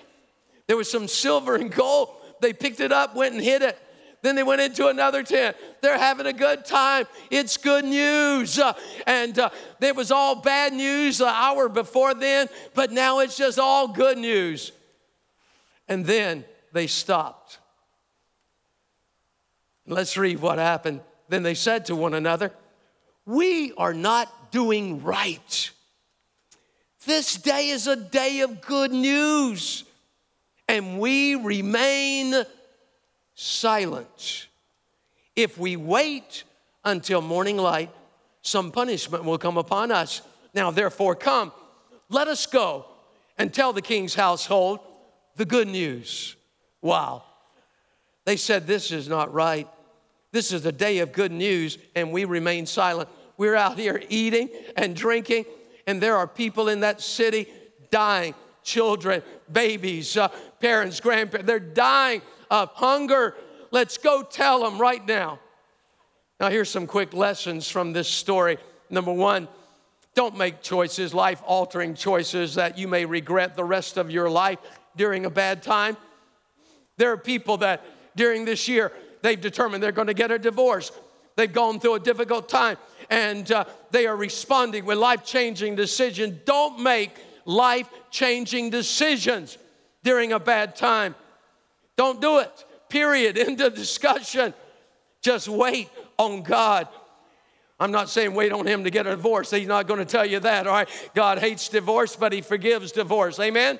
There 0.68 0.78
was 0.78 0.92
some 0.92 1.08
silver 1.08 1.56
and 1.56 1.72
gold. 1.72 2.10
They 2.39 2.54
picked 2.54 2.82
it 2.82 2.92
up, 2.92 3.15
went 3.15 3.34
and 3.34 3.44
hid 3.44 3.63
it. 3.63 3.80
Then 4.22 4.36
they 4.36 4.44
went 4.44 4.62
into 4.62 4.88
another 4.88 5.24
tent. 5.24 5.56
They're 5.82 5.98
having 5.98 6.26
a 6.26 6.34
good 6.34 6.66
time. 6.66 7.06
It's 7.32 7.56
good 7.58 7.86
news. 7.86 8.60
Uh, 8.60 8.74
and 9.08 9.38
uh, 9.40 9.50
it 9.80 9.96
was 9.96 10.12
all 10.12 10.36
bad 10.36 10.74
news 10.74 11.20
the 11.20 11.28
hour 11.28 11.70
before 11.70 12.14
then, 12.14 12.50
but 12.74 12.92
now 12.92 13.20
it's 13.20 13.38
just 13.38 13.58
all 13.58 13.88
good 13.88 14.18
news. 14.18 14.72
And 15.88 16.06
then 16.06 16.44
they 16.74 16.88
stopped. 16.88 17.60
Let's 19.88 20.18
read 20.18 20.40
what 20.40 20.60
happened. 20.60 21.02
Then 21.30 21.44
they 21.44 21.56
said 21.56 21.86
to 21.86 21.96
one 21.96 22.14
another, 22.14 22.52
We 23.26 23.74
are 23.74 23.94
not 23.94 24.52
doing 24.52 25.02
right. 25.04 25.72
This 27.06 27.36
day 27.36 27.70
is 27.70 27.88
a 27.88 27.96
day 27.96 28.42
of 28.42 28.62
good 28.62 28.92
news, 28.92 29.86
and 30.68 31.00
we 31.00 31.36
remain 31.36 32.36
silent. 33.39 34.47
If 35.34 35.58
we 35.58 35.78
wait 35.78 36.43
until 36.84 37.21
morning 37.21 37.56
light, 37.56 37.89
some 38.41 38.69
punishment 38.69 39.23
will 39.23 39.38
come 39.38 39.58
upon 39.58 39.91
us. 39.91 40.21
Now, 40.54 40.71
therefore, 40.71 41.15
come, 41.15 41.54
let 42.10 42.28
us 42.28 42.45
go 42.45 42.86
and 43.38 43.54
tell 43.54 43.71
the 43.71 43.82
king's 43.82 44.13
household 44.13 44.82
the 45.38 45.45
good 45.45 45.69
news. 45.69 46.36
Wow. 46.82 47.23
They 48.25 48.36
said, 48.36 48.67
This 48.67 48.91
is 48.91 49.08
not 49.08 49.34
right. 49.34 49.69
This 50.34 50.52
is 50.52 50.65
a 50.65 50.71
day 50.73 50.99
of 50.99 51.13
good 51.13 51.32
news, 51.32 51.78
and 51.95 52.12
we 52.12 52.25
remain 52.25 52.65
silent. 52.65 53.08
We're 53.38 53.56
out 53.56 53.80
here 53.80 54.04
eating 54.10 54.49
and 54.75 54.93
drinking, 54.93 55.45
and 55.88 56.02
there 56.02 56.17
are 56.17 56.28
people 56.28 56.67
in 56.67 56.82
that 56.82 56.99
city 56.99 57.47
dying 57.89 58.36
children, 58.63 59.23
babies, 59.49 60.17
uh, 60.17 60.28
parents, 60.60 60.99
grandparents. 60.99 61.47
They're 61.47 61.60
dying 61.60 62.21
of 62.50 62.70
hunger. 62.74 63.36
Let's 63.72 63.98
go 63.98 64.24
tell 64.24 64.64
them 64.64 64.80
right 64.80 65.06
now. 65.06 65.40
Now, 66.40 66.50
here's 66.50 66.70
some 66.70 66.88
quick 66.88 67.14
lessons 67.14 67.70
from 67.70 67.92
this 67.94 68.08
story. 68.08 68.58
Number 68.90 69.12
one, 69.12 69.48
don't 70.16 70.38
make 70.38 70.62
choices, 70.62 71.14
life 71.14 71.42
altering 71.46 71.94
choices 71.94 72.56
that 72.56 72.78
you 72.78 72.88
may 72.88 73.06
regret 73.06 73.56
the 73.56 73.64
rest 73.64 73.98
of 73.98 74.10
your 74.10 74.30
life 74.30 74.60
during 74.96 75.26
a 75.26 75.30
bad 75.30 75.62
time. 75.62 75.98
There 76.98 77.12
are 77.12 77.18
people 77.18 77.58
that 77.58 77.86
during 78.16 78.46
this 78.46 78.68
year, 78.68 78.92
they've 79.22 79.40
determined 79.40 79.84
they're 79.84 79.92
going 79.92 80.08
to 80.08 80.14
get 80.14 80.32
a 80.32 80.40
divorce. 80.40 80.92
They've 81.36 81.52
gone 81.52 81.80
through 81.80 81.96
a 81.96 82.00
difficult 82.00 82.50
time 82.50 82.78
and 83.10 83.50
uh, 83.52 83.66
they 83.92 84.08
are 84.08 84.16
responding 84.16 84.86
with 84.86 84.98
life 84.98 85.24
changing 85.24 85.76
decisions. 85.76 86.40
Don't 86.46 86.80
make 86.80 87.12
life 87.46 87.90
changing 88.12 88.70
decisions 88.70 89.58
during 90.04 90.34
a 90.34 90.40
bad 90.40 90.76
time. 90.76 91.16
Don't 92.00 92.22
do 92.22 92.40
it. 92.40 92.66
Period. 92.88 93.38
End 93.38 93.60
of 93.60 93.76
discussion. 93.76 94.54
Just 95.22 95.50
wait 95.50 95.90
on 96.18 96.44
God. 96.44 96.88
I'm 97.78 97.92
not 97.92 98.08
saying 98.08 98.34
wait 98.34 98.54
on 98.54 98.66
Him 98.66 98.86
to 98.86 98.90
get 98.90 99.06
a 99.06 99.10
divorce. 99.10 99.52
He's 99.52 99.68
not 99.68 99.86
going 99.86 100.00
to 100.00 100.06
tell 100.06 100.26
you 100.26 100.40
that, 100.40 100.66
all 100.66 100.72
right? 100.72 101.12
God 101.14 101.40
hates 101.40 101.68
divorce, 101.68 102.16
but 102.16 102.32
He 102.32 102.40
forgives 102.40 102.94
divorce. 102.94 103.38
Amen? 103.38 103.80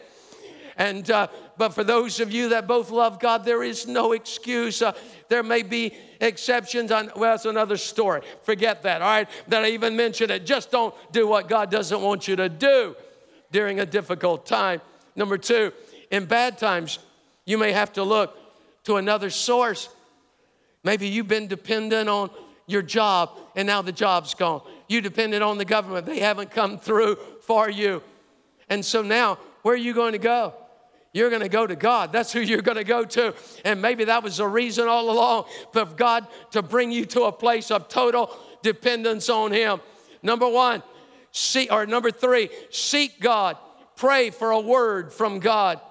And, 0.76 1.10
uh, 1.10 1.28
but 1.58 1.70
for 1.70 1.86
those 1.86 2.20
of 2.20 2.30
you 2.30 2.50
that 2.50 2.68
both 2.68 2.92
love 2.92 3.22
God, 3.22 3.46
there 3.46 3.64
is 3.64 3.88
no 3.88 4.12
excuse. 4.12 4.82
Uh, 4.82 4.92
there 5.30 5.42
may 5.42 5.64
be 5.64 5.94
exceptions 6.20 6.92
on, 6.92 7.14
well, 7.16 7.32
that's 7.32 7.46
another 7.46 7.78
story. 7.78 8.20
Forget 8.44 8.84
that, 8.84 9.02
all 9.02 9.08
right? 9.08 9.30
That 9.48 9.64
I 9.64 9.70
even 9.70 9.96
mentioned 9.96 10.30
it. 10.30 10.46
Just 10.46 10.72
don't 10.72 10.94
do 11.14 11.26
what 11.26 11.48
God 11.48 11.72
doesn't 11.72 12.02
want 12.02 12.28
you 12.28 12.36
to 12.36 12.50
do 12.50 12.98
during 13.54 13.80
a 13.80 13.86
difficult 13.86 14.46
time. 14.46 14.82
Number 15.16 15.38
two, 15.38 15.72
in 16.12 16.26
bad 16.26 16.58
times, 16.58 17.00
you 17.50 17.58
may 17.58 17.72
have 17.72 17.92
to 17.94 18.04
look 18.04 18.38
to 18.84 18.98
another 18.98 19.32
source. 19.32 19.90
Maybe 20.84 21.08
you've 21.08 21.28
been 21.28 21.48
dependent 21.48 22.08
on 22.08 22.30
your 22.68 22.84
job 22.84 23.32
and 23.56 23.66
now 23.66 23.82
the 23.82 23.92
job's 23.92 24.36
gone. 24.36 24.62
You 24.88 25.02
depended 25.02 25.42
on 25.42 25.58
the 25.58 25.66
government, 25.66 26.06
they 26.06 26.20
haven't 26.20 26.52
come 26.52 26.78
through 26.78 27.18
for 27.42 27.68
you. 27.68 28.04
And 28.70 28.86
so 28.86 29.02
now, 29.02 29.40
where 29.64 29.74
are 29.74 29.78
you 29.78 29.96
going 29.96 30.12
to 30.12 30.20
go? 30.20 30.54
You're 31.12 31.32
going 31.32 31.42
to 31.42 31.50
go 31.50 31.66
to 31.66 31.76
God. 31.76 32.14
That's 32.14 32.32
who 32.32 32.40
you're 32.40 32.62
going 32.62 32.78
to 32.78 32.84
go 32.84 33.04
to. 33.04 33.34
And 33.66 33.82
maybe 33.82 34.04
that 34.04 34.22
was 34.22 34.38
the 34.38 34.48
reason 34.48 34.88
all 34.88 35.10
along 35.10 35.46
for 35.74 35.86
God 35.86 36.28
to 36.52 36.62
bring 36.62 36.92
you 36.92 37.04
to 37.06 37.24
a 37.24 37.32
place 37.32 37.72
of 37.72 37.88
total 37.88 38.30
dependence 38.62 39.28
on 39.28 39.52
Him. 39.52 39.82
Number 40.22 40.48
one, 40.48 40.84
see, 41.32 41.68
or 41.68 41.88
number 41.88 42.12
three, 42.12 42.52
seek 42.70 43.20
God. 43.20 43.58
Pray 43.96 44.30
for 44.30 44.52
a 44.52 44.60
word 44.60 45.12
from 45.12 45.40
God. 45.40 45.82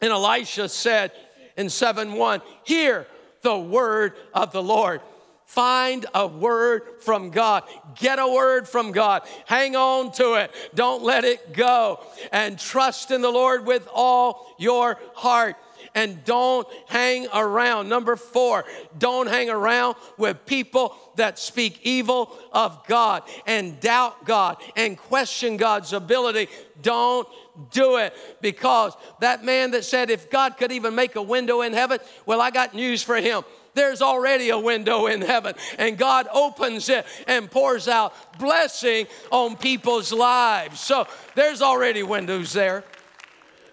And 0.00 0.12
Elisha 0.12 0.68
said 0.68 1.12
in 1.56 1.68
7 1.70 2.12
1, 2.12 2.42
Hear 2.64 3.06
the 3.42 3.58
word 3.58 4.14
of 4.32 4.52
the 4.52 4.62
Lord. 4.62 5.00
Find 5.48 6.04
a 6.14 6.26
word 6.26 6.82
from 7.00 7.30
God. 7.30 7.64
Get 7.94 8.18
a 8.18 8.28
word 8.28 8.68
from 8.68 8.92
God. 8.92 9.22
Hang 9.46 9.76
on 9.76 10.12
to 10.12 10.34
it. 10.34 10.50
Don't 10.74 11.02
let 11.02 11.24
it 11.24 11.54
go. 11.54 12.00
And 12.32 12.58
trust 12.58 13.10
in 13.10 13.22
the 13.22 13.30
Lord 13.30 13.64
with 13.64 13.88
all 13.94 14.54
your 14.58 14.98
heart. 15.14 15.56
And 15.98 16.24
don't 16.24 16.64
hang 16.86 17.26
around. 17.34 17.88
Number 17.88 18.14
four, 18.14 18.64
don't 18.96 19.26
hang 19.26 19.50
around 19.50 19.96
with 20.16 20.46
people 20.46 20.94
that 21.16 21.40
speak 21.40 21.80
evil 21.82 22.32
of 22.52 22.86
God 22.86 23.24
and 23.48 23.80
doubt 23.80 24.24
God 24.24 24.58
and 24.76 24.96
question 24.96 25.56
God's 25.56 25.92
ability. 25.92 26.46
Don't 26.82 27.26
do 27.72 27.96
it 27.96 28.14
because 28.40 28.96
that 29.18 29.44
man 29.44 29.72
that 29.72 29.84
said, 29.84 30.08
if 30.08 30.30
God 30.30 30.56
could 30.56 30.70
even 30.70 30.94
make 30.94 31.16
a 31.16 31.22
window 31.22 31.62
in 31.62 31.72
heaven, 31.72 31.98
well, 32.26 32.40
I 32.40 32.52
got 32.52 32.74
news 32.74 33.02
for 33.02 33.16
him. 33.16 33.42
There's 33.74 34.00
already 34.00 34.50
a 34.50 34.58
window 34.58 35.06
in 35.06 35.20
heaven, 35.20 35.56
and 35.80 35.98
God 35.98 36.28
opens 36.32 36.88
it 36.88 37.06
and 37.26 37.50
pours 37.50 37.88
out 37.88 38.14
blessing 38.38 39.08
on 39.32 39.56
people's 39.56 40.12
lives. 40.12 40.78
So 40.78 41.08
there's 41.34 41.60
already 41.60 42.04
windows 42.04 42.52
there. 42.52 42.84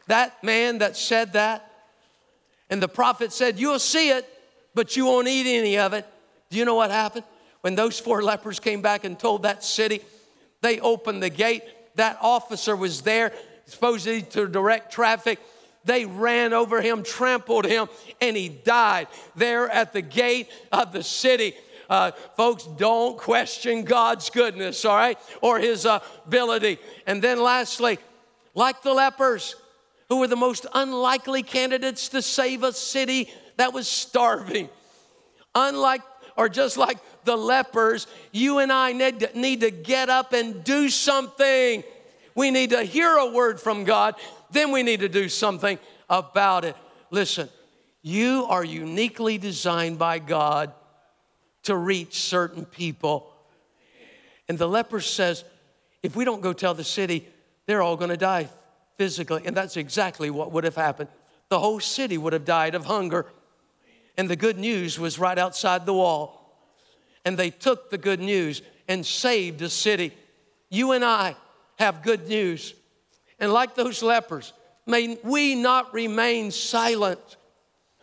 That 0.07 0.43
man 0.43 0.79
that 0.79 0.97
said 0.97 1.33
that, 1.33 1.71
and 2.69 2.81
the 2.81 2.87
prophet 2.87 3.31
said, 3.31 3.59
You'll 3.59 3.79
see 3.79 4.09
it, 4.09 4.27
but 4.73 4.95
you 4.95 5.05
won't 5.05 5.27
eat 5.27 5.47
any 5.47 5.77
of 5.77 5.93
it. 5.93 6.05
Do 6.49 6.57
you 6.57 6.65
know 6.65 6.75
what 6.75 6.91
happened? 6.91 7.25
When 7.61 7.75
those 7.75 7.99
four 7.99 8.21
lepers 8.21 8.59
came 8.59 8.81
back 8.81 9.03
and 9.05 9.17
told 9.17 9.43
that 9.43 9.63
city, 9.63 10.01
they 10.61 10.79
opened 10.79 11.23
the 11.23 11.29
gate. 11.29 11.63
That 11.95 12.17
officer 12.21 12.75
was 12.75 13.01
there 13.01 13.31
supposedly 13.65 14.21
to 14.21 14.47
direct 14.47 14.91
traffic. 14.91 15.39
They 15.83 16.05
ran 16.05 16.53
over 16.53 16.81
him, 16.81 17.03
trampled 17.03 17.65
him, 17.65 17.87
and 18.19 18.35
he 18.35 18.49
died 18.49 19.07
there 19.35 19.69
at 19.69 19.93
the 19.93 20.01
gate 20.01 20.49
of 20.71 20.91
the 20.91 21.03
city. 21.03 21.53
Uh, 21.89 22.11
folks, 22.35 22.63
don't 22.63 23.17
question 23.17 23.83
God's 23.83 24.29
goodness, 24.31 24.83
all 24.85 24.95
right, 24.95 25.19
or 25.41 25.59
his 25.59 25.85
uh, 25.85 25.99
ability. 26.25 26.79
And 27.05 27.21
then 27.21 27.39
lastly, 27.39 27.99
like 28.55 28.81
the 28.81 28.93
lepers, 28.93 29.55
who 30.09 30.17
were 30.17 30.27
the 30.27 30.35
most 30.35 30.65
unlikely 30.73 31.43
candidates 31.43 32.09
to 32.09 32.21
save 32.21 32.63
a 32.63 32.73
city 32.73 33.29
that 33.57 33.73
was 33.73 33.87
starving. 33.87 34.69
Unlike, 35.53 36.01
or 36.37 36.49
just 36.49 36.77
like 36.77 36.97
the 37.23 37.35
lepers, 37.35 38.07
you 38.31 38.59
and 38.59 38.71
I 38.71 38.91
need 38.91 39.21
to, 39.21 39.39
need 39.39 39.61
to 39.61 39.71
get 39.71 40.09
up 40.09 40.33
and 40.33 40.63
do 40.63 40.89
something. 40.89 41.83
We 42.35 42.51
need 42.51 42.71
to 42.71 42.83
hear 42.83 43.15
a 43.15 43.31
word 43.31 43.59
from 43.59 43.83
God, 43.83 44.15
then 44.51 44.71
we 44.71 44.83
need 44.83 44.99
to 44.99 45.09
do 45.09 45.29
something 45.29 45.79
about 46.09 46.65
it. 46.65 46.75
Listen, 47.09 47.49
you 48.01 48.45
are 48.49 48.63
uniquely 48.63 49.37
designed 49.37 49.97
by 49.97 50.19
God 50.19 50.71
to 51.63 51.75
reach 51.75 52.19
certain 52.19 52.65
people. 52.65 53.31
And 54.47 54.57
the 54.59 54.67
leper 54.67 55.01
says, 55.01 55.43
if 56.03 56.15
we 56.15 56.25
don't 56.25 56.41
go 56.41 56.53
tell 56.53 56.75
the 56.75 56.83
city, 56.83 57.27
they're 57.65 57.81
all 57.81 57.97
gonna 57.97 58.17
die 58.17 58.49
physically. 58.97 59.43
And 59.45 59.55
that's 59.55 59.77
exactly 59.77 60.29
what 60.29 60.51
would 60.51 60.63
have 60.63 60.75
happened. 60.75 61.09
The 61.49 61.59
whole 61.59 61.79
city 61.79 62.17
would 62.17 62.33
have 62.33 62.45
died 62.45 62.75
of 62.75 62.85
hunger. 62.85 63.27
And 64.17 64.29
the 64.29 64.35
good 64.35 64.57
news 64.57 64.99
was 64.99 65.19
right 65.19 65.37
outside 65.37 65.85
the 65.85 65.93
wall. 65.93 66.41
And 67.23 67.37
they 67.37 67.49
took 67.49 67.89
the 67.89 67.97
good 67.97 68.19
news 68.19 68.61
and 68.87 69.05
saved 69.05 69.61
a 69.61 69.69
city. 69.69 70.13
You 70.69 70.91
and 70.91 71.03
I 71.03 71.35
have 71.77 72.03
good 72.03 72.27
news. 72.27 72.73
And 73.39 73.51
like 73.51 73.75
those 73.75 74.01
lepers, 74.01 74.53
may 74.85 75.17
we 75.23 75.55
not 75.55 75.93
remain 75.93 76.51
silent 76.51 77.37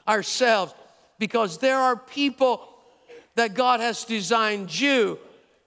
ourselves 0.07 0.75
because 1.19 1.59
there 1.59 1.79
are 1.79 1.97
people 1.97 2.69
that 3.35 3.55
God 3.55 3.81
has 3.81 4.05
designed 4.05 4.79
you 4.79 5.19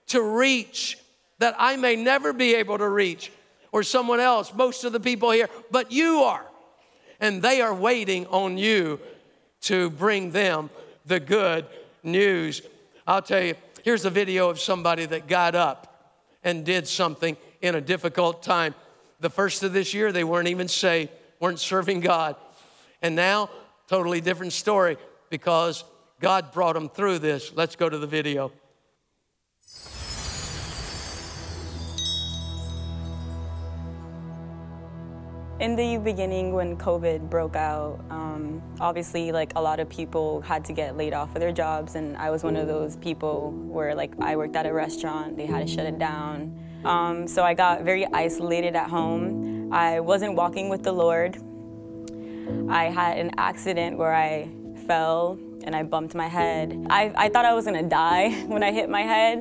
to 0.08 0.22
reach 0.22 0.98
that 1.38 1.56
I 1.58 1.76
may 1.76 1.96
never 1.96 2.32
be 2.32 2.54
able 2.54 2.78
to 2.78 2.88
reach 2.88 3.32
or 3.72 3.82
someone 3.82 4.20
else, 4.20 4.52
most 4.54 4.84
of 4.84 4.92
the 4.92 5.00
people 5.00 5.30
here, 5.30 5.48
but 5.70 5.92
you 5.92 6.20
are. 6.20 6.44
And 7.20 7.42
they 7.42 7.60
are 7.60 7.74
waiting 7.74 8.26
on 8.26 8.58
you 8.58 9.00
to 9.62 9.90
bring 9.90 10.30
them 10.32 10.70
the 11.06 11.20
good 11.20 11.66
news. 12.02 12.62
I'll 13.06 13.22
tell 13.22 13.42
you, 13.42 13.54
here's 13.84 14.04
a 14.04 14.10
video 14.10 14.48
of 14.50 14.60
somebody 14.60 15.06
that 15.06 15.26
got 15.26 15.54
up 15.54 16.14
and 16.44 16.64
did 16.64 16.86
something 16.86 17.36
in 17.62 17.74
a 17.74 17.80
difficult 17.80 18.42
time. 18.42 18.74
The 19.20 19.30
first 19.30 19.62
of 19.62 19.72
this 19.72 19.94
year, 19.94 20.12
they 20.12 20.24
weren't 20.24 20.48
even 20.48 20.68
saved, 20.68 21.10
weren't 21.40 21.58
serving 21.58 22.00
God. 22.00 22.36
And 23.02 23.16
now, 23.16 23.50
totally 23.88 24.20
different 24.20 24.52
story 24.52 24.96
because 25.30 25.84
God 26.20 26.52
brought 26.52 26.74
them 26.74 26.88
through 26.88 27.18
this. 27.18 27.52
Let's 27.54 27.76
go 27.76 27.88
to 27.88 27.98
the 27.98 28.06
video. 28.06 28.52
In 35.58 35.74
the 35.74 35.96
beginning, 35.96 36.52
when 36.52 36.76
COVID 36.76 37.30
broke 37.30 37.56
out, 37.56 37.98
um, 38.10 38.60
obviously, 38.78 39.32
like 39.32 39.52
a 39.56 39.60
lot 39.60 39.80
of 39.80 39.88
people 39.88 40.42
had 40.42 40.66
to 40.66 40.74
get 40.74 40.98
laid 40.98 41.14
off 41.14 41.34
of 41.34 41.40
their 41.40 41.50
jobs, 41.50 41.94
and 41.94 42.14
I 42.18 42.28
was 42.28 42.44
one 42.44 42.56
of 42.56 42.68
those 42.68 42.96
people 42.96 43.52
where, 43.52 43.94
like, 43.94 44.12
I 44.20 44.36
worked 44.36 44.54
at 44.54 44.66
a 44.66 44.72
restaurant, 44.72 45.38
they 45.38 45.46
had 45.46 45.66
to 45.66 45.72
shut 45.72 45.86
it 45.86 45.98
down. 45.98 46.54
Um, 46.84 47.26
so 47.26 47.42
I 47.42 47.54
got 47.54 47.84
very 47.84 48.06
isolated 48.12 48.76
at 48.76 48.90
home. 48.90 49.72
I 49.72 49.98
wasn't 50.00 50.34
walking 50.34 50.68
with 50.68 50.82
the 50.82 50.92
Lord. 50.92 51.36
I 52.68 52.90
had 52.90 53.16
an 53.16 53.30
accident 53.38 53.96
where 53.96 54.14
I 54.14 54.50
fell 54.86 55.38
and 55.64 55.74
I 55.74 55.84
bumped 55.84 56.14
my 56.14 56.28
head. 56.28 56.86
I, 56.90 57.12
I 57.16 57.28
thought 57.30 57.46
I 57.46 57.54
was 57.54 57.64
gonna 57.64 57.82
die 57.82 58.30
when 58.46 58.62
I 58.62 58.72
hit 58.72 58.90
my 58.90 59.02
head. 59.02 59.38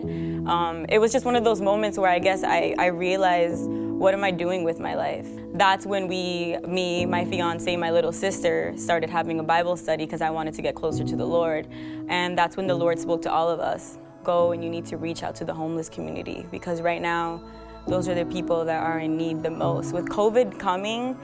Um, 0.47 0.86
it 0.88 0.97
was 0.97 1.12
just 1.12 1.25
one 1.25 1.36
of 1.36 1.43
those 1.43 1.60
moments 1.60 1.97
where 1.97 2.10
I 2.10 2.19
guess 2.19 2.43
I, 2.43 2.73
I 2.80 2.86
realized 2.86 3.69
what 3.97 4.13
am 4.13 4.25
I 4.25 4.31
doing 4.31 4.65
with 4.65 4.77
my 4.77 4.93
life? 4.93 5.25
That's 5.53 5.86
when 5.86 6.10
we, 6.10 6.58
me, 6.67 7.05
my 7.05 7.23
fiance, 7.23 7.73
my 7.77 7.91
little 7.91 8.12
sister, 8.12 8.73
started 8.75 9.10
having 9.10 9.39
a 9.39 9.43
Bible 9.43 9.77
study 9.77 10.05
because 10.05 10.21
I 10.21 10.29
wanted 10.31 10.53
to 10.55 10.62
get 10.62 10.75
closer 10.75 11.05
to 11.05 11.15
the 11.15 11.25
Lord. 11.25 11.65
And 12.10 12.38
that's 12.38 12.58
when 12.58 12.67
the 12.67 12.75
Lord 12.75 12.99
spoke 12.99 13.21
to 13.21 13.31
all 13.31 13.49
of 13.49 13.62
us 13.62 13.97
go 14.25 14.51
and 14.51 14.62
you 14.62 14.69
need 14.69 14.86
to 14.88 14.97
reach 14.97 15.23
out 15.23 15.34
to 15.36 15.45
the 15.45 15.53
homeless 15.53 15.88
community 15.88 16.45
because 16.51 16.81
right 16.81 17.01
now, 17.01 17.41
those 17.88 18.10
are 18.10 18.15
the 18.15 18.25
people 18.25 18.65
that 18.65 18.84
are 18.84 18.99
in 18.99 19.15
need 19.15 19.43
the 19.43 19.49
most. 19.49 19.93
With 19.93 20.10
COVID 20.10 20.60
coming, 20.60 21.15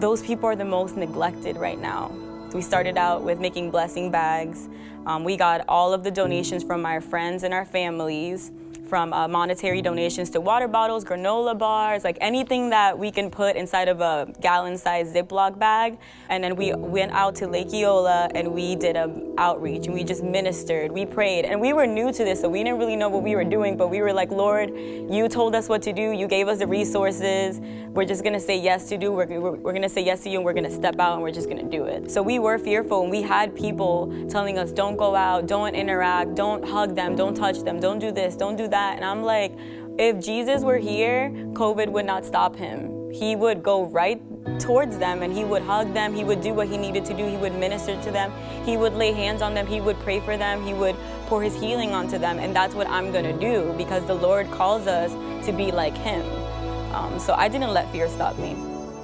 those 0.00 0.22
people 0.22 0.48
are 0.48 0.56
the 0.56 0.64
most 0.64 0.96
neglected 0.96 1.56
right 1.56 1.78
now. 1.78 2.10
We 2.52 2.62
started 2.62 2.96
out 2.96 3.22
with 3.22 3.38
making 3.38 3.70
blessing 3.70 4.10
bags. 4.10 4.68
Um, 5.04 5.22
we 5.22 5.36
got 5.36 5.64
all 5.68 5.92
of 5.92 6.02
the 6.02 6.10
donations 6.10 6.64
from 6.64 6.84
our 6.84 7.00
friends 7.00 7.44
and 7.44 7.54
our 7.54 7.64
families 7.64 8.50
from 8.86 9.12
uh, 9.12 9.26
monetary 9.26 9.82
donations 9.82 10.30
to 10.30 10.40
water 10.40 10.68
bottles, 10.68 11.04
granola 11.04 11.58
bars, 11.58 12.04
like 12.04 12.16
anything 12.20 12.70
that 12.70 12.96
we 12.98 13.10
can 13.10 13.30
put 13.30 13.56
inside 13.56 13.88
of 13.88 14.00
a 14.00 14.32
gallon-sized 14.40 15.14
Ziploc 15.14 15.58
bag. 15.58 15.98
And 16.28 16.42
then 16.42 16.56
we 16.56 16.72
went 16.74 17.12
out 17.12 17.34
to 17.36 17.48
Lake 17.48 17.72
Eola 17.72 18.28
and 18.34 18.52
we 18.52 18.76
did 18.76 18.96
an 18.96 19.34
outreach 19.38 19.86
and 19.86 19.94
we 19.94 20.04
just 20.04 20.22
ministered, 20.22 20.92
we 20.92 21.04
prayed. 21.04 21.44
And 21.44 21.60
we 21.60 21.72
were 21.72 21.86
new 21.86 22.12
to 22.12 22.24
this, 22.24 22.40
so 22.40 22.48
we 22.48 22.62
didn't 22.62 22.78
really 22.78 22.96
know 22.96 23.08
what 23.08 23.22
we 23.22 23.34
were 23.34 23.44
doing, 23.44 23.76
but 23.76 23.88
we 23.88 24.00
were 24.00 24.12
like, 24.12 24.30
Lord, 24.30 24.70
you 24.70 25.28
told 25.28 25.54
us 25.54 25.68
what 25.68 25.82
to 25.82 25.92
do, 25.92 26.12
you 26.12 26.28
gave 26.28 26.48
us 26.48 26.58
the 26.58 26.66
resources, 26.66 27.60
we're 27.90 28.04
just 28.04 28.22
gonna 28.22 28.40
say 28.40 28.58
yes 28.58 28.88
to 28.90 28.98
do, 28.98 29.10
we're, 29.10 29.26
we're, 29.26 29.52
we're 29.52 29.72
gonna 29.72 29.88
say 29.88 30.04
yes 30.04 30.22
to 30.22 30.30
you 30.30 30.38
and 30.38 30.44
we're 30.44 30.52
gonna 30.52 30.70
step 30.70 31.00
out 31.00 31.14
and 31.14 31.22
we're 31.22 31.32
just 31.32 31.48
gonna 31.48 31.62
do 31.62 31.84
it. 31.84 32.10
So 32.10 32.22
we 32.22 32.38
were 32.38 32.58
fearful 32.58 33.02
and 33.02 33.10
we 33.10 33.22
had 33.22 33.54
people 33.56 34.12
telling 34.28 34.58
us, 34.58 34.70
don't 34.70 34.96
go 34.96 35.14
out, 35.14 35.46
don't 35.46 35.74
interact, 35.74 36.34
don't 36.34 36.64
hug 36.64 36.94
them, 36.94 37.16
don't 37.16 37.34
touch 37.34 37.60
them, 37.60 37.80
don't 37.80 37.98
do 37.98 38.12
this, 38.12 38.36
don't 38.36 38.56
do 38.56 38.68
that 38.68 38.75
that. 38.76 38.96
And 38.96 39.04
I'm 39.04 39.22
like, 39.22 39.52
if 39.98 40.22
Jesus 40.22 40.62
were 40.62 40.76
here, 40.76 41.30
COVID 41.62 41.88
would 41.88 42.04
not 42.04 42.26
stop 42.26 42.54
him. 42.54 43.10
He 43.10 43.34
would 43.34 43.62
go 43.62 43.86
right 43.86 44.20
towards 44.60 44.98
them 44.98 45.22
and 45.22 45.32
he 45.32 45.44
would 45.44 45.62
hug 45.62 45.94
them. 45.94 46.14
He 46.14 46.24
would 46.24 46.42
do 46.42 46.52
what 46.52 46.68
he 46.68 46.76
needed 46.76 47.02
to 47.06 47.14
do. 47.16 47.24
He 47.26 47.38
would 47.38 47.54
minister 47.54 47.94
to 48.02 48.10
them. 48.10 48.30
He 48.66 48.76
would 48.76 48.92
lay 48.92 49.12
hands 49.12 49.40
on 49.40 49.54
them. 49.54 49.66
He 49.66 49.80
would 49.80 49.98
pray 50.00 50.20
for 50.20 50.36
them. 50.36 50.62
He 50.62 50.74
would 50.74 50.96
pour 51.26 51.42
his 51.42 51.54
healing 51.58 51.92
onto 51.92 52.18
them. 52.18 52.38
And 52.38 52.54
that's 52.54 52.74
what 52.74 52.86
I'm 52.88 53.10
going 53.12 53.24
to 53.24 53.38
do 53.50 53.74
because 53.78 54.04
the 54.04 54.18
Lord 54.28 54.50
calls 54.50 54.86
us 54.86 55.12
to 55.46 55.52
be 55.52 55.72
like 55.72 55.96
him. 55.96 56.22
Um, 56.94 57.18
so 57.18 57.32
I 57.32 57.48
didn't 57.48 57.72
let 57.72 57.90
fear 57.90 58.08
stop 58.08 58.38
me. 58.38 58.54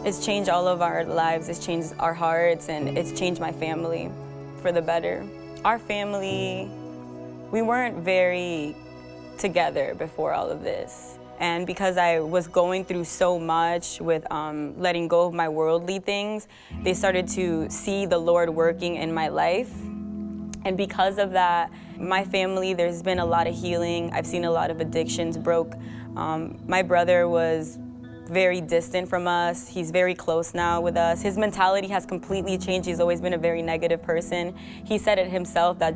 It's 0.04 0.24
changed 0.24 0.50
all 0.50 0.68
of 0.68 0.82
our 0.82 1.06
lives. 1.06 1.48
It's 1.48 1.64
changed 1.64 1.94
our 1.98 2.12
hearts 2.12 2.68
and 2.68 2.98
it's 2.98 3.12
changed 3.18 3.40
my 3.40 3.52
family 3.52 4.10
for 4.60 4.70
the 4.72 4.82
better. 4.82 5.24
Our 5.64 5.78
family, 5.78 6.68
we 7.50 7.62
weren't 7.62 7.96
very 8.04 8.76
together 9.42 9.94
before 9.98 10.32
all 10.32 10.50
of 10.50 10.62
this. 10.62 11.18
And 11.38 11.66
because 11.66 11.96
I 11.98 12.20
was 12.20 12.46
going 12.46 12.84
through 12.84 13.04
so 13.04 13.38
much 13.38 14.00
with 14.00 14.24
um, 14.30 14.78
letting 14.80 15.08
go 15.08 15.26
of 15.26 15.34
my 15.34 15.48
worldly 15.48 15.98
things, 15.98 16.46
they 16.84 16.94
started 16.94 17.26
to 17.30 17.68
see 17.68 18.06
the 18.06 18.18
Lord 18.18 18.48
working 18.48 18.94
in 18.96 19.12
my 19.12 19.28
life. 19.28 19.72
And 20.64 20.76
because 20.76 21.18
of 21.18 21.32
that, 21.32 21.72
my 21.98 22.24
family, 22.24 22.72
there's 22.74 23.02
been 23.02 23.18
a 23.18 23.26
lot 23.26 23.48
of 23.48 23.54
healing. 23.54 24.12
I've 24.12 24.26
seen 24.26 24.44
a 24.44 24.50
lot 24.50 24.70
of 24.70 24.80
addictions 24.80 25.36
broke. 25.36 25.74
Um, 26.16 26.60
my 26.68 26.82
brother 26.82 27.28
was 27.28 27.78
very 28.26 28.60
distant 28.60 29.08
from 29.08 29.26
us. 29.26 29.68
He's 29.68 29.90
very 29.90 30.14
close 30.14 30.54
now 30.54 30.80
with 30.80 30.96
us. 30.96 31.20
His 31.20 31.36
mentality 31.36 31.88
has 31.88 32.06
completely 32.06 32.56
changed. 32.56 32.86
He's 32.86 33.00
always 33.00 33.20
been 33.20 33.34
a 33.34 33.38
very 33.38 33.62
negative 33.62 34.00
person. 34.00 34.54
He 34.84 34.96
said 34.96 35.18
it 35.18 35.28
himself 35.28 35.80
that 35.80 35.94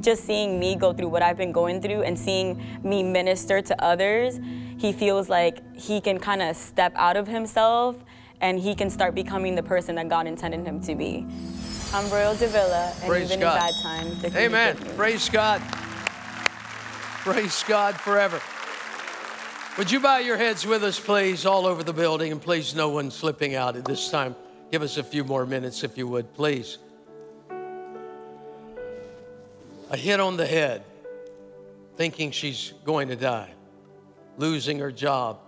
just 0.00 0.24
seeing 0.24 0.58
me 0.58 0.76
go 0.76 0.92
through 0.92 1.08
what 1.08 1.22
I've 1.22 1.36
been 1.36 1.52
going 1.52 1.80
through 1.80 2.02
and 2.02 2.18
seeing 2.18 2.62
me 2.82 3.02
minister 3.02 3.60
to 3.62 3.84
others, 3.84 4.40
he 4.76 4.92
feels 4.92 5.28
like 5.28 5.60
he 5.76 6.00
can 6.00 6.18
kind 6.18 6.42
of 6.42 6.56
step 6.56 6.92
out 6.96 7.16
of 7.16 7.26
himself 7.26 7.96
and 8.40 8.58
he 8.58 8.74
can 8.74 8.90
start 8.90 9.14
becoming 9.14 9.54
the 9.54 9.62
person 9.62 9.94
that 9.96 10.08
God 10.08 10.26
intended 10.26 10.66
him 10.66 10.80
to 10.82 10.94
be. 10.94 11.26
I'm 11.92 12.10
Royal 12.10 12.34
Davila, 12.34 12.92
and 13.00 13.08
Praise 13.08 13.30
even 13.30 13.40
God. 13.40 13.54
in 13.54 13.60
bad 13.60 13.74
times, 13.82 14.36
Amen. 14.36 14.76
Praise 14.96 15.28
God. 15.28 15.60
Praise 17.22 17.64
God 17.66 17.94
forever. 17.94 18.40
Would 19.78 19.90
you 19.90 20.00
bow 20.00 20.18
your 20.18 20.36
heads 20.36 20.66
with 20.66 20.84
us, 20.84 21.00
please, 21.00 21.46
all 21.46 21.66
over 21.66 21.82
the 21.82 21.92
building, 21.92 22.32
and 22.32 22.40
please, 22.40 22.74
no 22.74 22.90
one 22.90 23.10
slipping 23.10 23.54
out 23.54 23.76
at 23.76 23.84
this 23.84 24.10
time. 24.10 24.36
Give 24.70 24.82
us 24.82 24.98
a 24.98 25.02
few 25.02 25.24
more 25.24 25.46
minutes, 25.46 25.84
if 25.84 25.96
you 25.96 26.06
would, 26.08 26.34
please. 26.34 26.78
A 29.90 29.96
hit 29.96 30.20
on 30.20 30.36
the 30.36 30.46
head, 30.46 30.82
thinking 31.96 32.30
she's 32.30 32.72
going 32.84 33.08
to 33.08 33.16
die, 33.16 33.52
losing 34.38 34.78
her 34.78 34.92
job, 34.92 35.38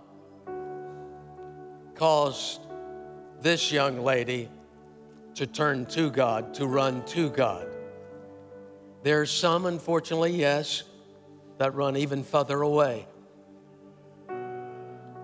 caused 1.95 2.61
this 3.41 3.71
young 3.71 4.01
lady 4.03 4.49
to 5.35 5.47
turn 5.47 5.85
to 5.85 6.09
God, 6.09 6.53
to 6.55 6.67
run 6.67 7.03
to 7.05 7.29
God. 7.29 7.67
There 9.03 9.21
are 9.21 9.25
some, 9.25 9.65
unfortunately, 9.65 10.31
yes, 10.31 10.83
that 11.57 11.73
run 11.73 11.97
even 11.97 12.23
further 12.23 12.61
away. 12.61 13.07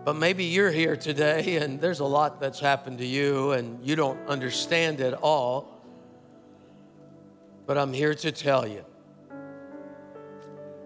But 0.05 0.15
maybe 0.15 0.45
you're 0.45 0.71
here 0.71 0.97
today 0.97 1.57
and 1.61 1.79
there's 1.79 1.99
a 1.99 2.05
lot 2.05 2.39
that's 2.39 2.59
happened 2.59 2.97
to 2.99 3.05
you 3.05 3.51
and 3.51 3.85
you 3.85 3.95
don't 3.95 4.19
understand 4.27 4.99
it 4.99 5.13
all. 5.13 5.69
But 7.65 7.77
I'm 7.77 7.93
here 7.93 8.13
to 8.13 8.31
tell 8.31 8.67
you 8.67 8.83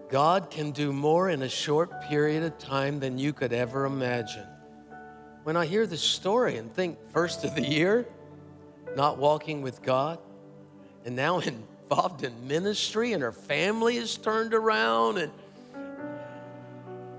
God 0.08 0.50
can 0.50 0.70
do 0.70 0.92
more 0.92 1.28
in 1.28 1.42
a 1.42 1.48
short 1.48 2.02
period 2.02 2.42
of 2.42 2.58
time 2.58 2.98
than 2.98 3.18
you 3.18 3.32
could 3.34 3.52
ever 3.52 3.84
imagine. 3.84 4.46
When 5.44 5.56
I 5.56 5.66
hear 5.66 5.86
this 5.86 6.00
story 6.00 6.56
and 6.56 6.72
think, 6.72 6.98
first 7.12 7.44
of 7.44 7.54
the 7.54 7.62
year, 7.62 8.06
not 8.96 9.18
walking 9.18 9.60
with 9.60 9.82
God, 9.82 10.18
and 11.04 11.14
now 11.14 11.38
involved 11.90 12.24
in 12.24 12.48
ministry, 12.48 13.12
and 13.12 13.22
her 13.22 13.32
family 13.32 13.96
is 13.96 14.16
turned 14.16 14.54
around, 14.54 15.18
and 15.18 15.32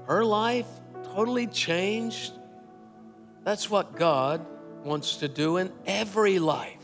her 0.05 0.25
life 0.25 0.67
totally 1.13 1.45
changed. 1.45 2.33
That's 3.43 3.69
what 3.69 3.95
God 3.95 4.45
wants 4.83 5.17
to 5.17 5.27
do 5.27 5.57
in 5.57 5.71
every 5.85 6.39
life. 6.39 6.75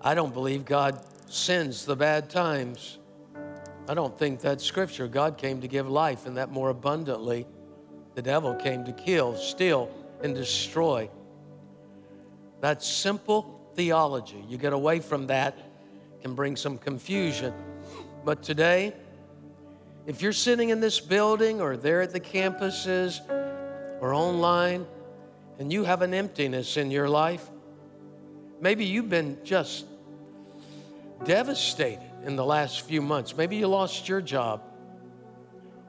I 0.00 0.14
don't 0.14 0.32
believe 0.32 0.64
God 0.64 1.00
sends 1.28 1.84
the 1.84 1.96
bad 1.96 2.30
times. 2.30 2.98
I 3.88 3.94
don't 3.94 4.18
think 4.18 4.40
that's 4.40 4.64
scripture. 4.64 5.06
God 5.06 5.38
came 5.38 5.60
to 5.60 5.68
give 5.68 5.88
life 5.88 6.26
and 6.26 6.36
that 6.36 6.50
more 6.50 6.70
abundantly. 6.70 7.46
The 8.16 8.22
devil 8.22 8.54
came 8.54 8.84
to 8.84 8.92
kill, 8.92 9.36
steal, 9.36 9.90
and 10.22 10.34
destroy. 10.34 11.08
That's 12.60 12.86
simple 12.86 13.60
theology. 13.74 14.44
You 14.48 14.58
get 14.58 14.72
away 14.72 14.98
from 14.98 15.28
that, 15.28 15.56
can 16.20 16.34
bring 16.34 16.56
some 16.56 16.78
confusion. 16.78 17.54
But 18.24 18.42
today, 18.42 18.92
if 20.06 20.20
you're 20.20 20.32
sitting 20.32 20.70
in 20.70 20.80
this 20.80 20.98
building 20.98 21.60
or 21.60 21.76
there 21.76 22.00
at 22.00 22.12
the 22.12 22.20
campuses 22.20 23.20
or 24.00 24.14
online 24.14 24.86
and 25.60 25.72
you 25.72 25.84
have 25.84 26.02
an 26.02 26.12
emptiness 26.12 26.76
in 26.76 26.90
your 26.90 27.08
life, 27.08 27.48
maybe 28.60 28.84
you've 28.84 29.10
been 29.10 29.38
just 29.44 29.86
devastated 31.24 32.05
in 32.26 32.34
the 32.34 32.44
last 32.44 32.82
few 32.82 33.00
months. 33.00 33.36
Maybe 33.36 33.56
you 33.56 33.68
lost 33.68 34.08
your 34.08 34.20
job, 34.20 34.60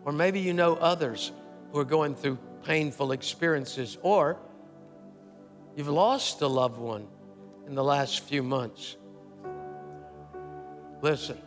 or 0.05 0.11
maybe 0.11 0.39
you 0.39 0.53
know 0.53 0.75
others 0.75 1.31
who 1.71 1.79
are 1.79 1.85
going 1.85 2.15
through 2.15 2.37
painful 2.63 3.11
experiences, 3.11 3.97
or 4.03 4.37
you've 5.75 5.89
lost 5.89 6.41
a 6.41 6.47
loved 6.47 6.77
one 6.77 7.07
in 7.65 7.73
the 7.73 7.83
last 7.83 8.21
few 8.21 8.43
months. 8.43 8.97
Listen, 11.01 11.39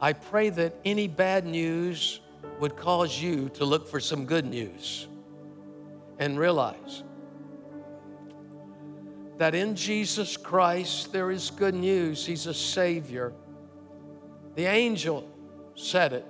I 0.00 0.12
pray 0.12 0.50
that 0.50 0.74
any 0.84 1.08
bad 1.08 1.44
news 1.44 2.20
would 2.60 2.76
cause 2.76 3.20
you 3.20 3.48
to 3.54 3.64
look 3.64 3.88
for 3.88 3.98
some 3.98 4.24
good 4.24 4.46
news 4.46 5.08
and 6.18 6.38
realize 6.38 7.02
that 9.38 9.54
in 9.54 9.74
Jesus 9.74 10.36
Christ 10.36 11.12
there 11.12 11.30
is 11.30 11.50
good 11.50 11.74
news. 11.74 12.24
He's 12.24 12.46
a 12.46 12.54
Savior. 12.54 13.32
The 14.56 14.64
angel 14.64 15.28
said 15.74 16.12
it 16.14 16.26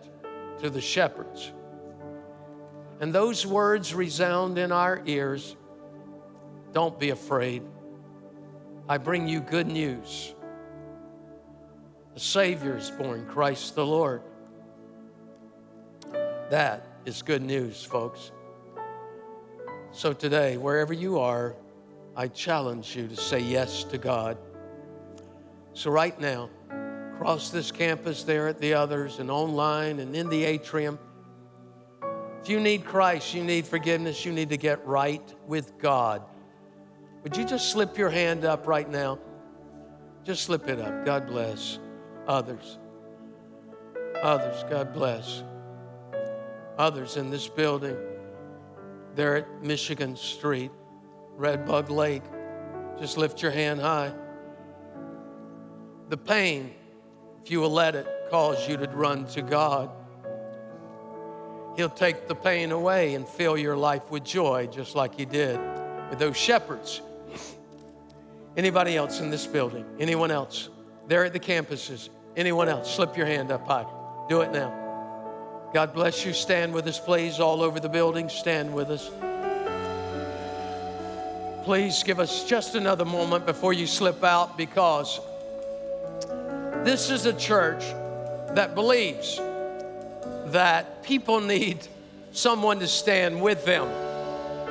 to 0.61 0.69
the 0.69 0.81
shepherds. 0.81 1.53
And 3.01 3.15
those 3.15 3.47
words 3.47 3.95
resound 3.95 4.59
in 4.59 4.73
our 4.73 5.03
ears 5.07 5.57
Don't 6.73 6.99
be 6.99 7.11
afraid. 7.11 7.63
I 8.89 8.99
bring 8.99 9.27
you 9.27 9.41
good 9.41 9.67
news. 9.67 10.35
The 12.15 12.21
Savior 12.21 12.77
is 12.77 12.91
born, 12.91 13.27
Christ 13.27 13.75
the 13.75 13.87
Lord. 13.87 14.23
That 16.51 16.87
is 17.05 17.23
good 17.23 17.43
news, 17.43 17.85
folks. 17.85 18.33
So 19.93 20.13
today, 20.13 20.57
wherever 20.57 20.93
you 20.93 21.19
are, 21.19 21.55
I 22.17 22.29
challenge 22.29 22.97
you 22.97 23.09
to 23.09 23.17
say 23.17 23.41
yes 23.41 23.85
to 23.85 23.99
God. 23.99 24.39
So, 25.75 25.91
right 25.91 26.19
now, 26.19 26.49
across 27.17 27.49
this 27.49 27.73
campus, 27.73 28.25
there 28.25 28.47
at 28.47 28.61
the 28.61 28.75
others, 28.75 29.19
and 29.19 29.31
online 29.31 30.01
and 30.01 30.15
in 30.15 30.29
the 30.29 30.45
atrium, 30.45 30.99
if 32.43 32.51
you 32.51 32.61
need 32.61 32.85
Christ, 32.85 33.35
you 33.35 33.43
need 33.43 33.67
forgiveness, 33.67 34.25
you 34.25 34.33
need 34.33 34.51
to 34.51 34.57
get 34.57 34.87
right 34.87 35.35
with 35.47 35.79
God. 35.79 36.23
Would 37.23 37.37
you 37.37 37.45
just 37.45 37.73
slip 37.73 37.97
your 37.99 38.11
hand 38.11 38.45
up 38.45 38.67
right 38.67 38.89
now? 38.89 39.19
Just 40.25 40.45
slip 40.45 40.69
it 40.69 40.79
up. 40.79 41.05
God 41.05 41.27
bless 41.27 41.79
others. 42.29 42.79
Others, 44.23 44.65
God 44.71 44.93
bless. 44.93 45.43
Others 46.79 47.17
in 47.17 47.31
this 47.31 47.49
building, 47.49 47.97
there 49.15 49.37
at 49.37 49.63
Michigan 49.63 50.15
Street, 50.17 50.71
Red 51.31 51.67
Bug 51.67 51.91
Lake. 51.91 52.23
Just 53.01 53.17
lift 53.17 53.43
your 53.43 53.51
hand 53.51 53.81
high. 53.81 54.13
The 56.11 56.17
pain, 56.17 56.75
if 57.47 57.53
you 57.53 57.61
will 57.61 57.71
let 57.71 57.95
it, 57.95 58.09
cause 58.29 58.69
you 58.69 58.77
to 58.77 58.89
run 58.89 59.25
to 59.25 59.41
God. 59.41 59.89
He'll 61.77 61.89
take 61.89 62.27
the 62.27 62.35
pain 62.35 62.73
away 62.73 63.15
and 63.15 63.25
fill 63.25 63.57
your 63.57 63.77
life 63.77 64.11
with 64.11 64.25
joy, 64.25 64.67
just 64.67 64.97
like 64.97 65.15
He 65.15 65.27
did 65.27 65.57
with 66.11 66.19
those 66.19 66.37
shepherds. 66.37 67.03
Anybody 68.57 68.97
else 68.97 69.21
in 69.21 69.31
this 69.31 69.47
building? 69.47 69.85
Anyone 70.01 70.33
else? 70.33 70.71
There 71.07 71.25
at 71.25 71.33
the 71.33 71.39
campuses? 71.39 72.09
Anyone 72.37 72.69
else? 72.69 72.93
Slip 72.93 73.17
your 73.17 73.27
hand 73.27 73.53
up 73.53 73.65
high. 73.65 73.87
Do 74.29 74.41
it 74.41 74.51
now. 74.51 75.71
God 75.73 75.95
bless 75.95 76.27
you. 76.27 76.33
Stand 76.33 76.75
with 76.75 76.89
us, 76.89 76.99
please. 76.99 77.39
All 77.39 77.63
over 77.63 77.79
the 77.79 77.89
building, 77.89 78.29
stand 78.29 78.75
with 78.75 78.91
us. 78.91 79.09
Please 81.63 82.03
give 82.03 82.19
us 82.19 82.45
just 82.49 82.75
another 82.75 83.05
moment 83.05 83.47
before 83.47 83.73
you 83.73 83.87
slip 83.87 84.25
out 84.25 84.57
because 84.57 85.21
this 86.85 87.11
is 87.11 87.27
a 87.27 87.33
church 87.33 87.83
that 88.55 88.75
believes 88.75 89.41
that 90.47 91.03
people 91.03 91.41
need 91.41 91.87
someone 92.33 92.79
to 92.81 92.87
stand 92.87 93.41
with 93.41 93.65
them 93.65 93.89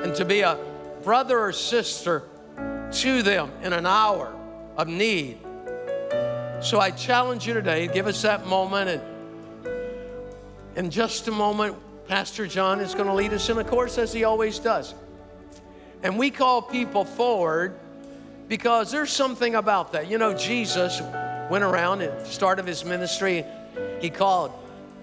and 0.03 0.15
to 0.15 0.25
be 0.25 0.41
a 0.41 0.57
brother 1.03 1.39
or 1.39 1.51
sister 1.51 2.23
to 2.91 3.21
them 3.21 3.51
in 3.61 3.73
an 3.73 3.85
hour 3.85 4.33
of 4.77 4.87
need. 4.87 5.37
So 6.61 6.79
I 6.79 6.91
challenge 6.91 7.45
you 7.47 7.53
today, 7.53 7.87
give 7.87 8.07
us 8.07 8.21
that 8.21 8.47
moment. 8.47 8.89
And 8.89 10.85
in 10.85 10.89
just 10.89 11.27
a 11.27 11.31
moment, 11.31 11.75
Pastor 12.07 12.47
John 12.47 12.79
is 12.79 12.93
going 12.93 13.07
to 13.07 13.13
lead 13.13 13.33
us 13.33 13.49
in 13.49 13.57
a 13.57 13.63
course 13.63 13.97
as 13.97 14.13
he 14.13 14.23
always 14.23 14.59
does. 14.59 14.93
And 16.03 16.17
we 16.19 16.29
call 16.29 16.61
people 16.61 17.03
forward 17.03 17.79
because 18.47 18.91
there's 18.91 19.11
something 19.11 19.55
about 19.55 19.93
that. 19.93 20.09
You 20.09 20.17
know, 20.17 20.33
Jesus 20.33 21.01
went 21.49 21.63
around 21.63 22.01
at 22.01 22.19
the 22.19 22.25
start 22.25 22.59
of 22.59 22.65
his 22.65 22.83
ministry, 22.83 23.45
he 23.99 24.09
called, 24.09 24.51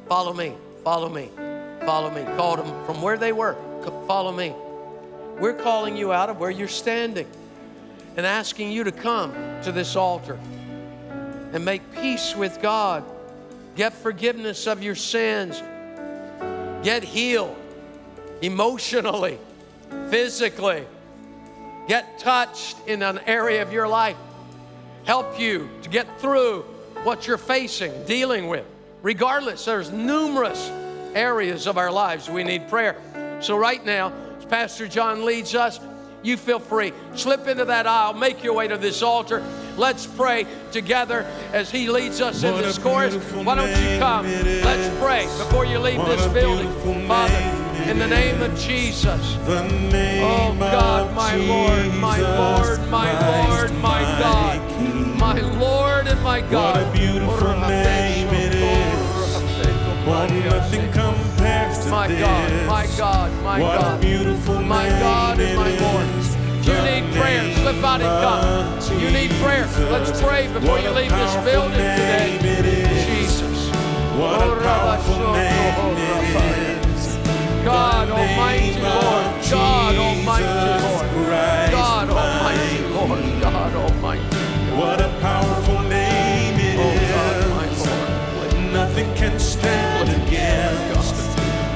Follow 0.08 0.32
me, 0.32 0.54
follow 0.84 1.08
me, 1.08 1.30
follow 1.84 2.10
me. 2.10 2.24
Called 2.36 2.58
them 2.58 2.84
from 2.84 3.00
where 3.02 3.16
they 3.16 3.32
were, 3.32 3.56
Follow 4.06 4.32
me. 4.32 4.54
We're 5.38 5.54
calling 5.54 5.96
you 5.96 6.12
out 6.12 6.28
of 6.28 6.38
where 6.38 6.50
you're 6.50 6.68
standing 6.68 7.26
and 8.16 8.26
asking 8.26 8.70
you 8.70 8.84
to 8.84 8.92
come 8.92 9.32
to 9.62 9.72
this 9.72 9.96
altar 9.96 10.38
and 11.52 11.64
make 11.64 11.92
peace 11.92 12.36
with 12.36 12.60
God, 12.60 13.04
get 13.74 13.92
forgiveness 13.92 14.66
of 14.66 14.82
your 14.82 14.94
sins, 14.94 15.62
get 16.82 17.02
healed 17.02 17.56
emotionally, 18.40 19.38
physically, 20.10 20.84
get 21.88 22.18
touched 22.18 22.76
in 22.86 23.02
an 23.02 23.18
area 23.26 23.62
of 23.62 23.72
your 23.72 23.88
life, 23.88 24.16
help 25.04 25.38
you 25.38 25.68
to 25.82 25.88
get 25.88 26.20
through 26.20 26.62
what 27.02 27.26
you're 27.26 27.38
facing, 27.38 28.04
dealing 28.04 28.48
with. 28.48 28.64
Regardless, 29.02 29.64
there's 29.64 29.90
numerous 29.90 30.70
areas 31.14 31.66
of 31.66 31.76
our 31.76 31.90
lives 31.90 32.30
we 32.30 32.44
need 32.44 32.68
prayer. 32.68 32.96
So, 33.40 33.56
right 33.56 33.84
now, 33.84 34.12
as 34.38 34.44
Pastor 34.44 34.86
John 34.86 35.24
leads 35.24 35.54
us, 35.54 35.80
you 36.22 36.36
feel 36.36 36.60
free. 36.60 36.92
Slip 37.16 37.48
into 37.48 37.64
that 37.64 37.86
aisle, 37.86 38.14
make 38.14 38.44
your 38.44 38.54
way 38.54 38.68
to 38.68 38.76
this 38.76 39.02
altar. 39.02 39.42
Let's 39.76 40.06
pray 40.06 40.46
together 40.70 41.26
as 41.52 41.70
He 41.70 41.88
leads 41.88 42.20
us 42.20 42.44
in 42.44 42.56
this 42.58 42.78
chorus. 42.78 43.16
Why 43.16 43.56
don't 43.56 43.68
you 43.68 43.98
come? 43.98 44.26
Let's 44.26 44.98
pray 45.00 45.24
before 45.44 45.64
you 45.64 45.78
leave 45.80 46.04
this 46.04 46.32
building. 46.32 46.70
Father, 47.08 47.90
in 47.90 47.98
the 47.98 48.06
name 48.06 48.40
of 48.40 48.56
Jesus. 48.56 49.36
Oh 49.44 50.54
God, 50.58 51.14
my 51.16 51.34
Lord, 51.36 51.94
my 51.94 52.20
Lord, 52.20 52.88
my 52.88 53.48
Lord, 53.48 53.72
my 53.80 54.02
God, 54.20 54.71
my 55.22 55.40
Lord 55.40 56.08
and 56.08 56.20
my 56.24 56.40
God. 56.40 56.76
What 56.76 56.88
a 56.88 56.98
beautiful 56.98 57.54
name 57.60 58.28
it 58.34 58.54
is. 58.54 59.02
One 60.04 60.34
nothing 60.40 60.90
compares 60.90 61.84
to 61.84 61.90
My 61.90 62.08
God, 62.08 62.66
my 62.66 62.86
God, 62.98 63.30
my 63.44 63.60
What 63.60 63.76
a 63.76 63.82
God. 63.82 64.00
beautiful 64.00 64.60
My 64.62 64.88
God 64.88 65.38
and 65.38 65.56
my 65.56 65.68
it 65.68 65.80
Lord. 65.80 66.06
you 66.66 66.78
need 66.90 67.14
prayer, 67.14 67.54
slip 67.54 67.84
out 67.84 68.00
and 68.00 68.14
come. 68.24 69.00
You 69.00 69.10
need 69.12 69.30
prayer. 69.42 69.66
Let's 69.94 70.20
pray 70.20 70.52
before 70.52 70.80
you 70.80 70.90
leave 70.90 71.12
this 71.12 71.34
building 71.44 71.78
today. 71.78 72.38
it 72.42 72.66
is. 72.66 73.06
Jesus. 73.06 73.68
What 74.18 74.42
a 74.42 74.60
powerful 74.60 75.32
name 75.34 75.98
it 75.98 76.86
is. 76.96 77.16
God, 77.64 78.08
God 78.08 78.10
Almighty 78.10 78.74
Lord. 78.82 79.24
God 79.54 79.94
Almighty 79.94 80.44
Lord. 80.82 81.70
God 81.70 82.10
Almighty 82.10 82.78
Lord. 82.92 83.40
God 83.40 83.74
Almighty. 83.76 84.31
What 84.82 85.00
a 85.00 85.08
powerful 85.20 85.80
name 85.82 86.58
it 86.58 86.76
Oh 86.78 86.90
is. 86.90 87.86
Lord. 87.86 88.72
Nothing 88.72 89.14
can 89.14 89.38
stand 89.38 90.08
against. 90.26 91.14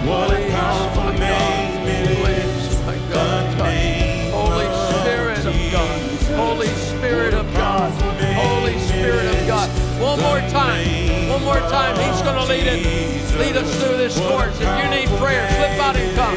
What 0.04 0.30
a 0.32 0.50
powerful 0.50 1.12
name 1.12 1.86
it 1.86 2.10
is. 2.10 2.80
My 2.84 2.96
The 2.96 3.62
name 3.62 4.32
Holy 4.32 4.66
Spirit 4.90 5.44
of 5.46 5.54
God. 5.72 6.00
Holy 6.34 6.66
Spirit 6.68 7.34
of 7.34 7.46
God. 7.54 7.92
Holy 8.34 8.78
Spirit 8.80 9.26
of 9.34 9.46
God. 9.46 9.68
One 10.00 10.20
more 10.20 10.40
time. 10.50 11.28
One 11.28 11.44
more 11.44 11.62
time. 11.70 11.94
He's 12.02 12.22
going 12.22 12.36
to 12.36 12.44
lead 12.44 12.66
it. 12.66 13.38
Lead 13.38 13.56
us 13.56 13.70
through 13.82 13.98
this 13.98 14.18
course. 14.18 14.56
If 14.60 14.70
you 14.82 14.90
need 14.90 15.08
prayer, 15.20 15.46
slip 15.56 15.78
out 15.80 15.96
and 15.96 16.16
come. 16.16 16.34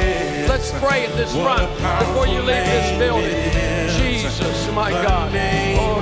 Let's 0.48 0.72
pray 0.80 1.06
at 1.06 1.14
this 1.16 1.32
front 1.34 1.68
before 2.00 2.28
you 2.28 2.40
leave 2.40 2.66
this 2.66 2.98
building. 3.00 3.34
Jesus, 3.98 4.09
my 4.80 4.92
God. 4.92 5.32
Oh 5.34 6.00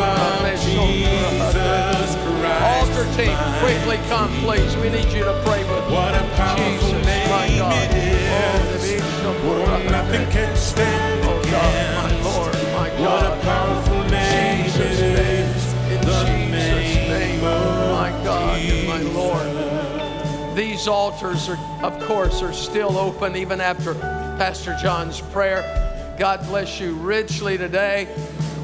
Jesus. 0.59 2.15
Altar 2.61 3.05
team, 3.15 3.38
quickly 3.59 3.97
come, 4.07 4.32
please. 4.41 4.75
We 4.78 4.89
need 4.89 5.11
you 5.11 5.23
to 5.23 5.41
pray 5.45 5.63
with 5.63 5.91
What 5.91 6.13
a 6.13 6.23
powerful 6.36 6.89
Jesus, 6.89 7.30
my 7.30 7.47
name 7.47 7.59
God. 7.59 7.73
it 7.73 7.91
oh, 8.32 8.84
is. 8.84 9.11
Oh, 9.25 9.88
Nothing 9.89 10.30
can 10.32 10.55
stand 10.55 11.25
Oh 11.25 11.41
God, 11.43 11.95
my 11.95 12.09
against. 12.09 12.38
Lord, 12.38 12.53
my 12.73 12.89
What 13.01 13.25
a 13.25 13.41
powerful 13.41 14.03
name 14.09 14.63
Jesus' 14.63 14.99
it 14.99 15.91
in 15.91 16.01
The 16.05 16.25
Jesus' 16.25 16.95
name, 17.09 17.41
my 17.41 18.11
God 18.23 18.59
and 18.59 18.88
my 18.88 19.01
Lord. 19.11 20.55
These 20.55 20.88
altars 20.88 21.49
are, 21.49 21.59
of 21.84 21.99
course, 22.07 22.41
are 22.41 22.53
still 22.53 22.97
open 22.97 23.36
even 23.36 23.61
after 23.61 23.93
Pastor 23.93 24.75
John's 24.82 25.21
prayer. 25.21 25.86
God 26.18 26.43
bless 26.47 26.80
you 26.80 26.95
richly 26.95 27.59
today. 27.59 28.07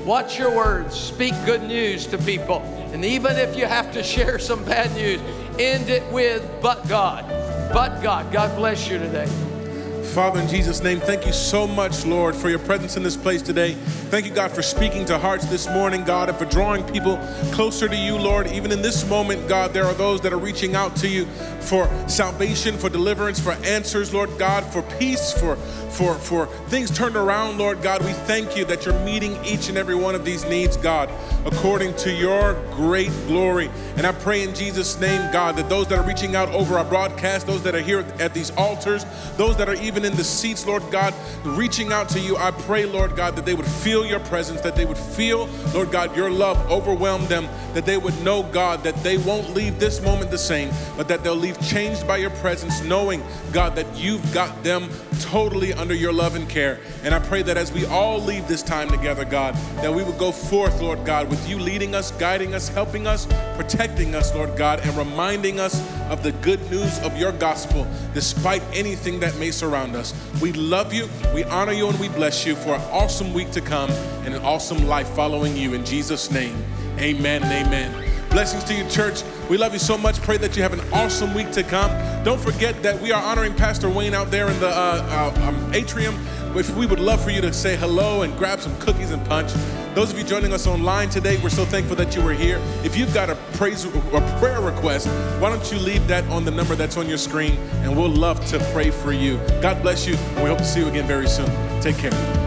Watch 0.05 0.39
your 0.39 0.55
words. 0.55 0.99
Speak 0.99 1.33
good 1.45 1.61
news 1.61 2.07
to 2.07 2.17
people. 2.17 2.61
And 2.91 3.05
even 3.05 3.37
if 3.37 3.55
you 3.55 3.67
have 3.67 3.91
to 3.93 4.01
share 4.01 4.39
some 4.39 4.65
bad 4.65 4.91
news, 4.95 5.21
end 5.59 5.87
it 5.89 6.03
with, 6.11 6.49
but 6.63 6.87
God. 6.87 7.29
But 7.71 8.01
God. 8.01 8.31
God 8.31 8.55
bless 8.57 8.89
you 8.89 8.97
today. 8.97 9.27
Father, 10.13 10.39
in 10.41 10.47
Jesus' 10.47 10.83
name, 10.83 10.99
thank 10.99 11.25
you 11.25 11.33
so 11.33 11.65
much, 11.65 12.05
Lord, 12.05 12.35
for 12.35 12.47
your 12.47 12.59
presence 12.59 12.97
in 12.97 13.01
this 13.01 13.17
place 13.17 13.41
today. 13.41 13.73
Thank 14.11 14.27
you, 14.27 14.31
God, 14.31 14.51
for 14.51 14.61
speaking 14.61 15.05
to 15.05 15.17
hearts 15.17 15.47
this 15.47 15.67
morning, 15.67 16.03
God, 16.03 16.29
and 16.29 16.37
for 16.37 16.45
drawing 16.45 16.83
people 16.83 17.17
closer 17.51 17.89
to 17.89 17.95
you, 17.95 18.15
Lord. 18.15 18.45
Even 18.45 18.71
in 18.71 18.83
this 18.83 19.09
moment, 19.09 19.47
God, 19.47 19.73
there 19.73 19.85
are 19.85 19.93
those 19.95 20.21
that 20.21 20.31
are 20.31 20.37
reaching 20.37 20.75
out 20.75 20.95
to 20.97 21.07
you 21.07 21.25
for 21.61 21.89
salvation, 22.07 22.77
for 22.77 22.89
deliverance, 22.89 23.39
for 23.39 23.53
answers, 23.63 24.13
Lord 24.13 24.29
God, 24.37 24.63
for 24.63 24.83
peace, 24.99 25.33
for 25.33 25.57
for 25.93 26.15
for 26.15 26.47
things 26.69 26.89
turned 26.89 27.15
around, 27.15 27.59
Lord 27.59 27.81
God. 27.83 28.03
We 28.03 28.13
thank 28.13 28.57
you 28.57 28.65
that 28.65 28.85
you're 28.85 28.99
meeting 29.01 29.37
each 29.45 29.69
and 29.69 29.77
every 29.77 29.95
one 29.95 30.15
of 30.15 30.25
these 30.25 30.43
needs, 30.45 30.75
God, 30.75 31.09
according 31.45 31.95
to 31.97 32.11
your 32.11 32.55
great 32.71 33.11
glory. 33.27 33.69
And 33.95 34.05
I 34.07 34.11
pray 34.11 34.43
in 34.43 34.55
Jesus' 34.55 34.99
name, 34.99 35.31
God, 35.31 35.55
that 35.57 35.69
those 35.69 35.87
that 35.89 35.99
are 35.99 36.07
reaching 36.07 36.35
out 36.35 36.49
over 36.49 36.77
our 36.77 36.85
broadcast, 36.85 37.45
those 37.45 37.61
that 37.63 37.75
are 37.75 37.81
here 37.81 37.99
at 38.19 38.33
these 38.33 38.49
altars, 38.51 39.05
those 39.37 39.55
that 39.57 39.69
are 39.69 39.75
even 39.75 40.02
in 40.05 40.15
the 40.15 40.23
seats, 40.23 40.65
Lord 40.65 40.83
God, 40.91 41.13
reaching 41.43 41.91
out 41.91 42.09
to 42.09 42.19
you, 42.19 42.37
I 42.37 42.51
pray, 42.51 42.85
Lord 42.85 43.15
God, 43.15 43.35
that 43.35 43.45
they 43.45 43.53
would 43.53 43.65
feel 43.65 44.05
your 44.05 44.19
presence, 44.21 44.61
that 44.61 44.75
they 44.75 44.85
would 44.85 44.97
feel, 44.97 45.47
Lord 45.73 45.91
God, 45.91 46.15
your 46.15 46.29
love 46.29 46.57
overwhelm 46.71 47.25
them, 47.27 47.47
that 47.73 47.85
they 47.85 47.97
would 47.97 48.19
know, 48.23 48.43
God, 48.43 48.83
that 48.83 48.95
they 49.03 49.17
won't 49.17 49.53
leave 49.53 49.79
this 49.79 50.01
moment 50.01 50.31
the 50.31 50.37
same, 50.37 50.71
but 50.97 51.07
that 51.07 51.23
they'll 51.23 51.35
leave 51.35 51.59
changed 51.61 52.07
by 52.07 52.17
your 52.17 52.29
presence, 52.29 52.81
knowing, 52.83 53.23
God, 53.51 53.75
that 53.75 53.87
you've 53.95 54.33
got 54.33 54.63
them 54.63 54.89
totally 55.21 55.73
under 55.73 55.93
your 55.93 56.13
love 56.13 56.35
and 56.35 56.47
care. 56.47 56.79
And 57.03 57.13
I 57.13 57.19
pray 57.19 57.41
that 57.43 57.57
as 57.57 57.71
we 57.71 57.85
all 57.85 58.19
leave 58.19 58.47
this 58.47 58.61
time 58.61 58.89
together, 58.89 59.25
God, 59.25 59.55
that 59.77 59.93
we 59.93 60.03
would 60.03 60.17
go 60.17 60.31
forth, 60.31 60.81
Lord 60.81 61.05
God, 61.05 61.29
with 61.29 61.47
you 61.49 61.57
leading 61.57 61.95
us, 61.95 62.11
guiding 62.11 62.53
us, 62.53 62.67
helping 62.69 63.07
us, 63.07 63.25
protecting 63.55 64.15
us, 64.15 64.33
Lord 64.33 64.55
God, 64.57 64.79
and 64.81 64.95
reminding 64.95 65.59
us 65.59 65.81
of 66.09 66.23
the 66.23 66.31
good 66.33 66.59
news 66.69 66.99
of 66.99 67.17
your 67.17 67.31
gospel, 67.31 67.87
despite 68.13 68.61
anything 68.73 69.19
that 69.19 69.35
may 69.37 69.51
surround 69.51 69.95
us. 69.95 70.13
We 70.41 70.53
love 70.53 70.93
you, 70.93 71.09
we 71.33 71.43
honor 71.45 71.73
you, 71.73 71.87
and 71.87 71.99
we 71.99 72.09
bless 72.09 72.45
you 72.45 72.55
for 72.55 72.75
an 72.75 72.81
awesome 72.91 73.33
week 73.33 73.51
to 73.51 73.61
come 73.61 73.89
and 74.25 74.33
an 74.33 74.41
awesome 74.43 74.87
life 74.87 75.09
following 75.09 75.55
you. 75.55 75.73
In 75.73 75.85
Jesus' 75.85 76.31
name, 76.31 76.63
amen 76.97 77.43
and 77.43 77.67
amen. 77.67 78.09
Blessings 78.29 78.63
to 78.63 78.73
you, 78.73 78.87
church. 78.89 79.21
We 79.47 79.57
love 79.57 79.73
you 79.73 79.79
so 79.79 79.95
much. 79.95 80.19
Pray 80.21 80.37
that 80.37 80.57
you 80.57 80.63
have 80.63 80.73
an 80.73 80.81
awesome 80.91 81.35
week 81.35 81.51
to 81.51 81.61
come. 81.61 81.91
Don't 82.23 82.39
forget 82.39 82.81
that 82.81 82.99
we 82.99 83.11
are 83.11 83.21
honoring 83.21 83.53
Pastor 83.53 83.89
Wayne 83.89 84.15
out 84.15 84.31
there 84.31 84.49
in 84.49 84.59
the 84.59 84.69
uh, 84.69 85.33
uh, 85.37 85.47
um, 85.47 85.73
atrium. 85.73 86.15
If 86.55 86.75
we 86.75 86.87
would 86.87 86.99
love 86.99 87.23
for 87.23 87.29
you 87.29 87.41
to 87.41 87.53
say 87.53 87.75
hello 87.75 88.23
and 88.23 88.35
grab 88.37 88.59
some 88.59 88.75
cookies 88.79 89.11
and 89.11 89.23
punch. 89.27 89.51
Those 89.93 90.11
of 90.11 90.17
you 90.17 90.23
joining 90.23 90.53
us 90.53 90.65
online 90.65 91.09
today, 91.09 91.37
we're 91.43 91.49
so 91.49 91.65
thankful 91.65 91.95
that 91.97 92.15
you 92.15 92.23
were 92.23 92.33
here. 92.33 92.59
If 92.83 92.97
you've 92.97 93.13
got 93.13 93.29
a 93.29 93.35
praise 93.53 93.85
or 93.85 94.21
prayer 94.39 94.59
request, 94.59 95.07
why 95.39 95.51
don't 95.51 95.71
you 95.71 95.77
leave 95.77 96.07
that 96.07 96.23
on 96.29 96.43
the 96.43 96.51
number 96.51 96.73
that's 96.73 96.97
on 96.97 97.07
your 97.07 97.19
screen, 97.19 97.59
and 97.83 97.95
we'll 97.95 98.09
love 98.09 98.43
to 98.47 98.59
pray 98.73 98.89
for 98.89 99.11
you. 99.11 99.37
God 99.61 99.83
bless 99.83 100.07
you, 100.07 100.15
and 100.15 100.43
we 100.43 100.49
hope 100.49 100.57
to 100.57 100.65
see 100.65 100.79
you 100.79 100.87
again 100.87 101.05
very 101.05 101.27
soon. 101.27 101.47
Take 101.79 101.97
care. 101.97 102.42